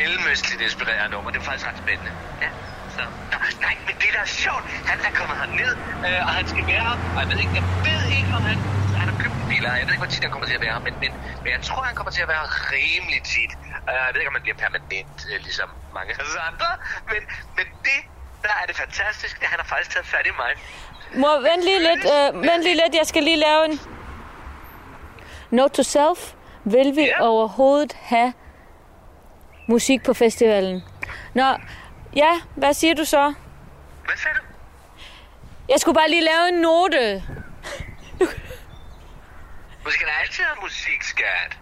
mellemøstligt 0.00 0.60
inspireret 0.66 1.10
nummer. 1.10 1.28
Det 1.30 1.38
var 1.40 1.46
faktisk 1.50 1.66
ret 1.70 1.78
spændende. 1.84 2.12
Ja. 2.44 2.50
Så, 2.96 3.02
nå, 3.32 3.38
nej, 3.66 3.74
men 3.86 3.94
det 4.02 4.08
der 4.14 4.22
er 4.28 4.32
sjovt, 4.44 4.64
han 4.90 4.98
er 5.08 5.12
kommet 5.18 5.36
herned, 5.42 5.74
øh, 6.06 6.20
og 6.28 6.32
han 6.38 6.44
skal 6.52 6.64
være 6.72 6.84
her, 6.88 6.96
og 7.14 7.18
jeg 7.22 7.28
ved 7.32 7.38
ikke, 7.44 7.54
jeg 7.60 7.66
ved 7.88 8.02
ikke, 8.18 8.30
om 8.38 8.42
han, 8.50 8.58
han 9.00 9.06
har 9.10 9.16
købt 9.22 9.36
en 9.40 9.46
bil, 9.52 9.62
og 9.66 9.72
jeg 9.80 9.84
ved 9.86 9.92
ikke, 9.94 10.04
hvor 10.04 10.12
tit 10.14 10.22
han 10.26 10.32
kommer 10.34 10.48
til 10.50 10.56
at 10.58 10.62
være 10.66 10.74
her, 10.76 10.82
men, 10.88 10.94
men, 11.02 11.10
men 11.42 11.50
jeg 11.56 11.62
tror, 11.68 11.82
han 11.90 11.94
kommer 11.98 12.12
til 12.16 12.22
at 12.26 12.28
være 12.32 12.40
her 12.44 12.52
rimelig 12.76 13.20
tit. 13.34 13.52
Øh, 13.90 14.00
jeg 14.06 14.10
ved 14.12 14.20
ikke, 14.22 14.32
om 14.32 14.36
han 14.38 14.44
bliver 14.46 14.58
permanent, 14.64 15.18
øh, 15.30 15.36
ligesom 15.46 15.68
mange 15.98 16.10
af 16.14 16.18
os 16.24 16.36
andre, 16.50 16.70
men, 17.12 17.22
men 17.56 17.66
det, 17.86 18.00
der 18.46 18.54
er 18.60 18.64
det 18.70 18.76
fantastisk, 18.84 19.34
at 19.42 19.48
han 19.52 19.58
har 19.62 19.68
faktisk 19.72 19.90
taget 19.94 20.06
fat 20.14 20.26
i 20.32 20.34
mig. 20.42 20.52
Må, 21.22 21.30
vent 21.48 21.62
lige 21.68 21.80
lidt, 21.88 22.04
øh, 22.14 22.26
vent 22.48 22.62
lige 22.66 22.78
lidt, 22.82 22.92
jeg 23.00 23.06
skal 23.12 23.22
lige 23.28 23.40
lave 23.48 23.62
en... 23.68 23.76
Note 25.50 25.74
to 25.74 25.82
self. 25.82 26.32
Vil 26.64 26.96
vi 26.96 27.02
Ja. 27.04 27.22
overhovedet 27.28 27.92
have 28.00 28.32
musik 29.66 30.02
på 30.02 30.14
festivalen? 30.14 30.82
Nå, 31.34 31.44
ja, 32.16 32.30
hvad 32.56 32.74
siger 32.74 32.94
du 32.94 33.04
så? 33.04 33.34
Hvad 34.04 34.16
sagde 34.16 34.36
du? 34.36 34.42
Jeg 35.68 35.80
skulle 35.80 35.94
bare 35.94 36.10
lige 36.10 36.22
lave 36.24 36.48
en 36.48 36.54
note. 36.60 37.22
Du 39.84 39.90
skal 39.90 40.06
da 40.06 40.12
altid 40.22 40.44
have 40.44 40.56
musik, 40.62 41.02
skat. 41.02 41.58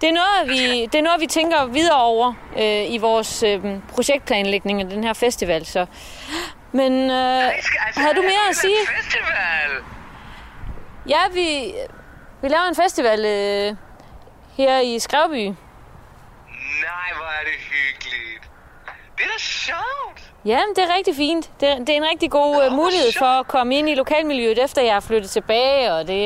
Det 0.00 0.08
er 0.08 0.12
noget, 0.12 0.48
vi, 0.48 0.86
det 0.86 0.94
er 0.98 1.02
noget, 1.02 1.20
vi 1.20 1.26
tænker 1.26 1.64
videre 1.66 2.00
over 2.02 2.34
øh, 2.56 2.92
i 2.92 2.98
vores 2.98 3.42
øh, 3.42 3.64
projektplanlægning 3.88 4.80
af 4.82 4.88
den 4.88 5.04
her 5.04 5.12
festival. 5.12 5.66
Så. 5.66 5.86
Men 6.72 6.92
øh, 6.92 7.08
Nej, 7.08 7.60
skal- 7.60 7.80
altså, 7.86 8.00
havde 8.00 8.14
du 8.14 8.20
er 8.20 8.24
mere 8.26 8.48
at 8.50 8.56
sige? 8.56 8.76
Festival. 8.96 9.82
Ja, 11.08 11.18
vi, 11.32 11.72
vi 12.42 12.48
laver 12.48 12.64
en 12.68 12.74
festival 12.76 13.18
øh, 13.24 13.76
her 14.56 14.78
i 14.80 14.98
Skrevby. 14.98 15.44
Nej, 16.86 17.08
hvor 17.16 17.26
er 17.26 17.44
det 17.44 17.56
hyggeligt. 17.72 18.42
Det 19.16 19.24
er 19.24 19.28
da 19.28 19.38
sjovt. 19.38 20.32
Ja, 20.44 20.60
det 20.76 20.84
er 20.84 20.94
rigtig 20.96 21.16
fint. 21.16 21.50
Det, 21.60 21.68
er- 21.68 21.78
det 21.78 21.88
er 21.88 21.96
en 21.96 22.08
rigtig 22.12 22.30
god 22.30 22.64
øh, 22.64 22.70
Nå, 22.70 22.76
mulighed 22.76 23.12
sjovt. 23.12 23.18
for 23.18 23.40
at 23.40 23.46
komme 23.46 23.76
ind 23.78 23.88
i 23.88 23.94
lokalmiljøet, 23.94 24.64
efter 24.64 24.82
jeg 24.82 24.96
er 24.96 25.00
flyttet 25.00 25.30
tilbage. 25.30 25.92
Og 25.92 26.06
det, 26.06 26.24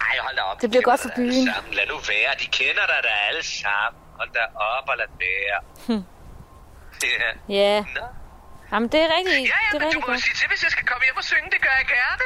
Ej, 0.00 0.16
hold 0.20 0.36
da 0.36 0.42
op. 0.42 0.60
Det 0.62 0.70
bliver 0.70 0.82
godt 0.82 1.00
for 1.00 1.10
byen. 1.16 1.32
Sammen. 1.32 1.74
Lad 1.74 1.86
nu 1.88 1.94
være. 1.94 2.32
De 2.40 2.46
kender 2.46 2.86
dig 2.86 3.00
da 3.02 3.08
alle 3.28 3.42
sammen. 3.46 4.02
Hold 4.16 4.30
da 4.34 4.40
op 4.54 4.88
og 4.88 4.94
lad 4.96 5.06
være. 5.24 5.58
Ja. 7.48 7.54
ja, 7.54 7.80
Nå. 7.80 8.06
Jamen, 8.72 8.88
det 8.92 9.00
er 9.06 9.08
rigtig, 9.16 9.38
Ja, 9.38 9.40
ja, 9.42 9.70
det 9.72 9.76
er 9.76 9.78
men 9.78 9.80
du 9.80 9.86
rigtig 9.86 10.00
må 10.00 10.06
jo 10.06 10.12
godt. 10.12 10.22
sige 10.26 10.34
til, 10.40 10.46
hvis 10.52 10.62
jeg 10.66 10.70
skal 10.76 10.86
komme 10.90 11.02
hjem 11.06 11.16
og 11.22 11.24
synge. 11.32 11.48
Det 11.54 11.60
gør 11.66 11.74
jeg 11.80 11.86
gerne. 11.96 12.24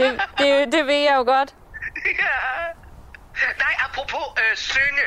Det, 0.00 0.08
det, 0.40 0.48
det 0.74 0.82
ved 0.90 1.00
jeg 1.08 1.14
jo 1.20 1.24
godt. 1.34 1.50
ja. 2.24 2.36
Nej, 3.64 3.74
apropos 3.86 4.26
øh, 4.42 4.56
synge. 4.56 5.04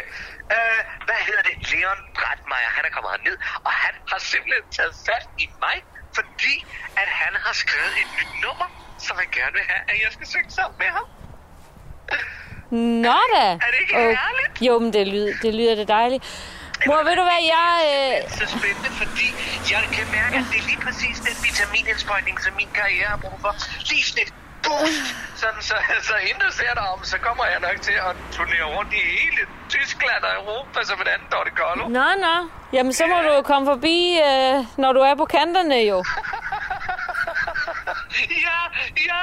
Øh, 0.56 0.80
hvad 1.08 1.20
hedder 1.28 1.44
det? 1.50 1.56
Leon 1.72 2.00
Bratmeier, 2.18 2.72
han 2.78 2.84
er 2.88 2.92
kommet 2.96 3.12
herned, 3.16 3.38
og 3.68 3.72
han 3.84 3.94
har 4.12 4.20
simpelthen 4.32 4.66
taget 4.78 4.94
fat 5.08 5.26
i 5.44 5.46
mig, 5.66 5.78
fordi 6.18 6.56
at 7.02 7.10
han 7.22 7.34
har 7.46 7.54
skrevet 7.64 7.94
et 8.02 8.10
nyt 8.18 8.32
nummer, 8.46 8.68
som 9.06 9.14
han 9.22 9.28
gerne 9.38 9.54
vil 9.58 9.66
have, 9.72 9.82
at 9.92 9.98
jeg 10.04 10.10
skal 10.16 10.28
synge 10.34 10.52
sammen 10.60 10.78
med 10.84 10.90
ham. 10.98 11.06
Nå 13.06 13.20
da. 13.36 13.46
Er 13.66 13.70
det 13.74 13.80
ikke 13.84 13.96
Åh, 13.98 14.02
herligt? 14.02 14.62
Jo, 14.68 14.80
men 14.80 14.94
det 14.94 15.08
lyder, 15.08 15.34
det 15.42 15.54
lyder 15.56 15.76
det 15.76 15.88
dejligt. 15.88 16.24
Mor, 16.88 17.04
ved 17.08 17.16
du 17.22 17.26
hvad, 17.30 17.42
jeg... 17.56 17.74
Øh, 17.94 18.18
så 18.40 18.46
spændende, 18.58 18.92
fordi 19.02 19.28
jeg 19.74 19.82
kan 19.96 20.06
mærke, 20.20 20.36
at 20.42 20.46
det 20.52 20.58
er 20.62 20.66
lige 20.72 20.82
præcis 20.86 21.16
den 21.28 21.36
vitaminindsprøjtning, 21.48 22.38
som 22.46 22.54
min 22.62 22.72
karriere 22.80 23.10
har 23.14 23.20
brug 23.26 23.38
for. 23.44 23.52
Lige 23.90 24.04
sådan 24.08 24.24
et 24.26 24.34
boost. 24.66 25.06
Sådan, 25.42 25.62
så, 25.70 25.76
så 26.08 26.14
du 26.46 26.50
ser 26.60 26.74
dig 26.80 26.86
om, 26.94 27.00
så 27.04 27.18
kommer 27.28 27.46
jeg 27.54 27.60
nok 27.68 27.78
til 27.88 27.98
at 28.08 28.14
turnere 28.38 28.66
rundt 28.76 28.94
i 28.94 29.02
hele 29.18 29.42
Tyskland 29.70 30.22
og 30.28 30.34
Europa 30.42 30.80
som 30.90 30.98
en 31.04 31.08
anden 31.14 31.28
Dorte 31.34 31.52
Kollo. 31.60 31.84
nå, 31.98 32.08
nå. 32.26 32.36
Jamen, 32.74 32.94
så 32.94 33.04
må 33.08 33.18
du 33.26 33.32
jo 33.38 33.42
komme 33.42 33.66
forbi, 33.74 33.98
øh, 34.28 34.56
når 34.78 34.92
du 34.94 35.00
er 35.00 35.16
på 35.16 35.26
kanterne 35.26 35.80
jo. 35.92 35.98
Ja, 38.48 38.60
ja, 39.10 39.22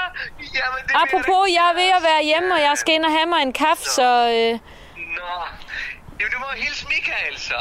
ja, 0.59 0.67
men 0.75 0.83
det 0.87 0.93
Apropos, 1.03 1.43
jeg 1.57 1.65
er 1.73 1.75
ved 1.75 1.91
at 1.99 2.03
være 2.11 2.23
hjemme, 2.25 2.55
og 2.55 2.61
jeg 2.61 2.73
skal 2.79 2.95
ind 2.95 3.05
og 3.05 3.13
have 3.13 3.27
mig 3.27 3.43
en 3.43 3.53
kaffe, 3.53 3.85
så... 3.85 4.09
Øh, 4.37 4.53
Nå, 4.53 4.59
Jamen, 6.21 6.33
du 6.33 6.39
må 6.39 6.47
hilse 6.57 6.87
Michael 6.87 7.39
så. 7.39 7.61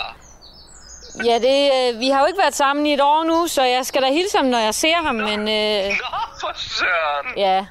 ja, 1.26 1.36
det, 1.40 1.94
øh, 1.94 2.00
vi 2.00 2.10
har 2.10 2.20
jo 2.20 2.26
ikke 2.26 2.40
været 2.40 2.56
sammen 2.56 2.86
i 2.86 2.94
et 2.94 3.02
år 3.02 3.24
nu, 3.24 3.48
så 3.48 3.64
jeg 3.64 3.86
skal 3.86 4.02
da 4.02 4.08
hilse 4.08 4.38
ham, 4.38 4.46
når 4.46 4.60
jeg 4.60 4.74
ser 4.74 4.96
ham, 4.96 5.16
men... 5.16 5.40
Øh, 5.40 5.90
Nå, 5.90 6.18
for 6.42 6.52
søren. 6.56 7.38
ja, 7.38 7.66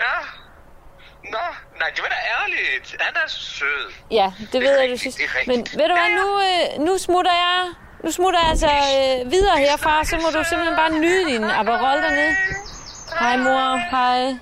Ja. 0.00 0.16
Nå, 1.30 1.38
nej, 1.80 1.90
det 1.94 2.02
var 2.02 2.08
da 2.08 2.14
ærligt. 2.42 2.96
Han 3.00 3.14
er 3.24 3.28
sød. 3.28 3.92
ja, 4.10 4.32
det 4.52 4.60
ved 4.60 4.78
jeg, 4.80 4.90
du 4.90 4.96
synes. 4.98 5.14
det 5.14 5.24
Men 5.46 5.58
ved 5.58 5.88
du 5.88 5.94
hvad, 5.94 5.96
Ja, 5.96 6.02
ja. 6.08 6.16
nu, 6.16 6.40
øh, 6.40 6.86
nu 6.86 6.98
smutter 6.98 7.32
jeg... 7.32 7.72
Nu 8.04 8.10
smutter 8.10 8.40
jeg 8.40 8.50
altså 8.50 8.66
øh, 8.66 9.30
videre 9.32 9.58
herfra, 9.58 10.04
så 10.04 10.16
må 10.16 10.28
du 10.38 10.44
simpelthen 10.48 10.76
bare 10.76 10.90
nyde 10.90 11.24
din 11.24 11.44
Aperol 11.44 12.02
dernede. 12.02 12.34
Hej 13.20 13.36
mor, 13.36 13.76
hej. 13.76 14.34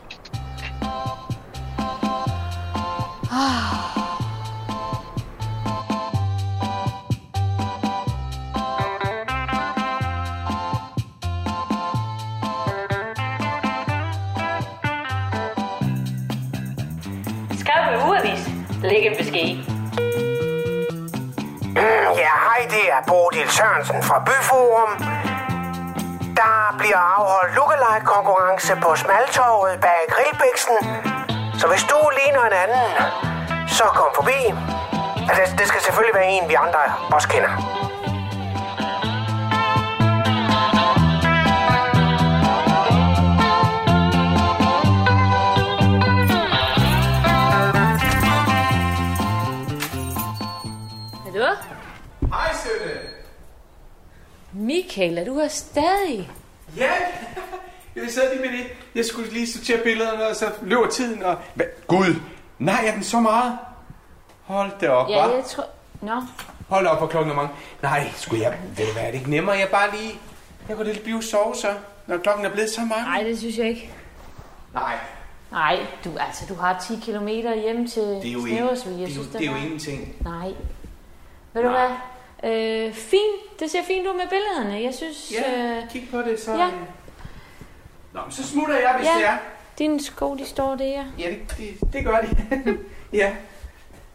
Skrevby 3.33 3.92
Ugeavis. 18.93 19.19
En 19.19 19.25
besked. 19.25 19.57
Mm, 21.77 22.09
ja, 22.25 22.33
hej, 22.47 22.61
det 22.75 22.85
er 22.97 23.01
Bodil 23.09 23.49
Sørensen 23.51 24.03
fra 24.03 24.17
Byforum. 24.27 24.93
Der 26.41 26.75
bliver 26.79 27.03
afholdt 27.17 27.55
lookalike-konkurrence 27.57 28.73
på 28.83 28.91
Smaltorvet 29.03 29.81
bag 29.81 30.01
Grillbæksen. 30.15 30.79
Så 31.61 31.67
hvis 31.71 31.85
du 31.93 31.99
ligner 32.19 32.43
en 32.51 32.57
anden, 32.65 32.89
så 33.79 33.85
kom 33.85 34.11
forbi. 34.15 34.41
Altså, 35.29 35.43
det, 35.45 35.59
det 35.59 35.67
skal 35.69 35.81
selvfølgelig 35.81 36.15
være 36.15 36.31
en, 36.37 36.49
vi 36.49 36.55
andre 36.55 36.83
også 37.13 37.29
kender. 37.29 37.53
Michael, 54.63 55.19
er 55.19 55.25
du 55.25 55.39
her 55.39 55.49
stadig? 55.49 56.31
Ja, 56.77 56.91
jeg 57.97 58.11
sad 58.11 58.31
lige 58.37 58.51
med 58.51 58.59
det. 58.59 58.67
Jeg 58.95 59.05
skulle 59.05 59.31
lige 59.33 59.47
sortere 59.53 59.79
billederne, 59.85 60.27
og 60.27 60.37
så 60.37 60.51
løber 60.63 60.87
tiden, 60.89 61.23
og... 61.23 61.37
Hva? 61.55 61.65
Gud, 61.87 62.15
nej, 62.59 62.85
er 62.87 62.93
den 62.95 63.03
så 63.05 63.21
meget? 63.21 63.59
Hold 64.43 64.71
da 64.81 64.89
op, 64.89 65.11
Ja, 65.11 65.27
hva'? 65.27 65.35
jeg 65.35 65.45
tror... 65.45 65.65
Nå, 66.01 66.23
Hold 66.69 66.87
op, 66.87 66.99
hvor 66.99 67.07
klokken 67.07 67.31
er 67.33 67.37
mange. 67.37 67.51
Nej, 67.83 68.11
skulle 68.17 68.43
jeg... 68.43 68.59
Ved 68.77 68.87
du 68.87 68.93
hvad, 68.93 69.03
er 69.03 69.07
det 69.11 69.15
ikke 69.19 69.31
nemmere? 69.31 69.57
Jeg 69.57 69.69
bare 69.69 69.91
lige... 69.97 70.13
Jeg 70.69 70.77
kunne 70.77 70.93
lidt 70.93 71.03
blive 71.03 71.23
sove 71.23 71.55
så, 71.55 71.75
når 72.07 72.17
klokken 72.19 72.45
er 72.47 72.51
blevet 72.51 72.71
så 72.71 72.81
mange. 72.81 73.05
nej, 73.05 73.23
det 73.23 73.39
synes 73.39 73.59
jeg 73.59 73.69
ikke. 73.69 73.91
Nej, 74.75 74.95
Nej, 75.53 75.79
du, 76.05 76.11
altså, 76.27 76.45
du 76.49 76.55
har 76.55 76.85
10 76.89 77.11
km 77.11 77.27
hjem 77.29 77.89
til 77.89 78.03
det 78.03 78.27
er 78.29 78.33
jo, 78.33 78.39
ikke, 78.47 78.57
Snæversvig. 78.59 78.95
det 78.99 79.11
er 79.11 79.17
jo, 79.17 79.23
det 79.33 79.47
er 79.47 79.51
jo 79.51 79.57
ingenting. 79.57 80.15
Nej. 80.25 80.53
Ved 81.53 81.63
du 81.63 81.69
Nej. 81.69 81.87
hvad? 81.87 81.97
Øh, 82.45 82.95
fint. 82.95 83.61
Det 83.61 83.71
ser 83.71 83.83
fint 83.87 84.07
ud 84.07 84.15
med 84.15 84.29
billederne. 84.29 84.83
Jeg 84.83 84.95
synes... 84.95 85.33
Ja, 85.33 85.77
Øh, 85.77 85.91
kig 85.91 86.09
på 86.11 86.19
det, 86.23 86.41
så... 86.41 86.53
ja. 86.55 86.67
øh. 86.67 86.73
Nå, 88.13 88.21
men 88.23 88.33
så 88.33 88.47
smutter 88.47 88.75
jeg, 88.79 88.95
hvis 88.99 89.07
Ja. 89.09 89.15
det 89.17 89.25
er. 89.27 89.37
dine 89.79 90.03
sko, 90.05 90.35
de 90.37 90.47
står 90.47 90.75
der. 90.75 91.05
Ja, 91.19 91.31
det, 91.31 91.55
det, 91.59 91.93
det 91.93 92.05
gør 92.05 92.21
de. 92.21 92.79
ja. 93.19 93.33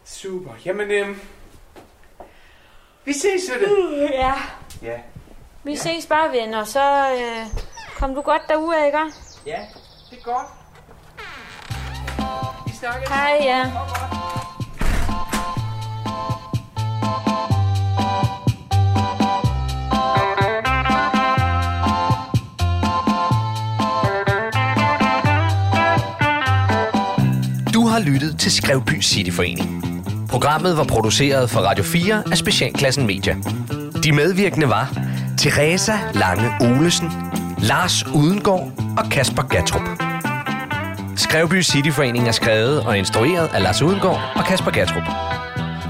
Super. 0.04 0.50
Jamen, 0.64 0.90
øhm... 0.90 1.20
Vi 3.04 3.12
ses, 3.12 3.42
Sønne. 3.42 3.68
Ja. 4.12 4.32
Ja. 4.82 4.98
Vi 5.64 5.76
ses 5.76 6.06
bare, 6.06 6.32
venner. 6.32 6.64
Så 6.64 7.10
øh, 7.12 7.46
kom 7.98 8.14
du 8.14 8.20
godt 8.20 8.42
derude, 8.48 8.86
ikke? 8.86 8.98
Ja, 9.46 9.58
det 10.10 10.18
er 10.18 10.22
godt. 10.22 10.46
Vi 12.66 12.72
snakkes. 12.80 13.08
Hej, 13.08 13.38
ja. 13.42 13.70
Du 14.57 14.57
har 27.98 28.04
lyttet 28.04 28.38
til 28.38 28.52
Skrevby 28.52 29.02
Cityforening. 29.02 29.84
Programmet 30.28 30.76
var 30.76 30.84
produceret 30.84 31.50
for 31.50 31.60
Radio 31.60 31.84
4 31.84 32.22
af 32.30 32.38
Specialklassen 32.38 33.06
Media. 33.06 33.36
De 34.04 34.12
medvirkende 34.12 34.68
var 34.68 34.98
Teresa 35.38 35.92
Lange 36.14 36.50
Olesen, 36.60 37.12
Lars 37.58 38.06
Udengård 38.06 38.72
og 38.98 39.10
Kasper 39.10 39.42
Gatrup. 39.42 39.82
Skrevby 41.16 41.62
Cityforening 41.62 42.28
er 42.28 42.32
skrevet 42.32 42.80
og 42.80 42.98
instrueret 42.98 43.48
af 43.54 43.62
Lars 43.62 43.82
Udengård 43.82 44.20
og 44.34 44.44
Kasper 44.44 44.70
Gatrup. 44.70 45.04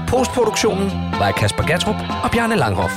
Postproduktionen 0.07 0.91
var 1.19 1.27
af 1.27 1.35
Kasper 1.35 1.63
Gatrup 1.63 1.95
og 2.23 2.31
Bjarne 2.31 2.55
Langhoff. 2.55 2.93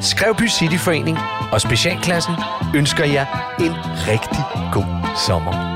Skrevby 0.00 0.48
Cityforening 0.48 1.18
og 1.52 1.60
Specialklassen 1.60 2.34
ønsker 2.74 3.04
jer 3.04 3.54
en 3.60 3.74
rigtig 4.08 4.44
god 4.72 5.16
sommer. 5.26 5.75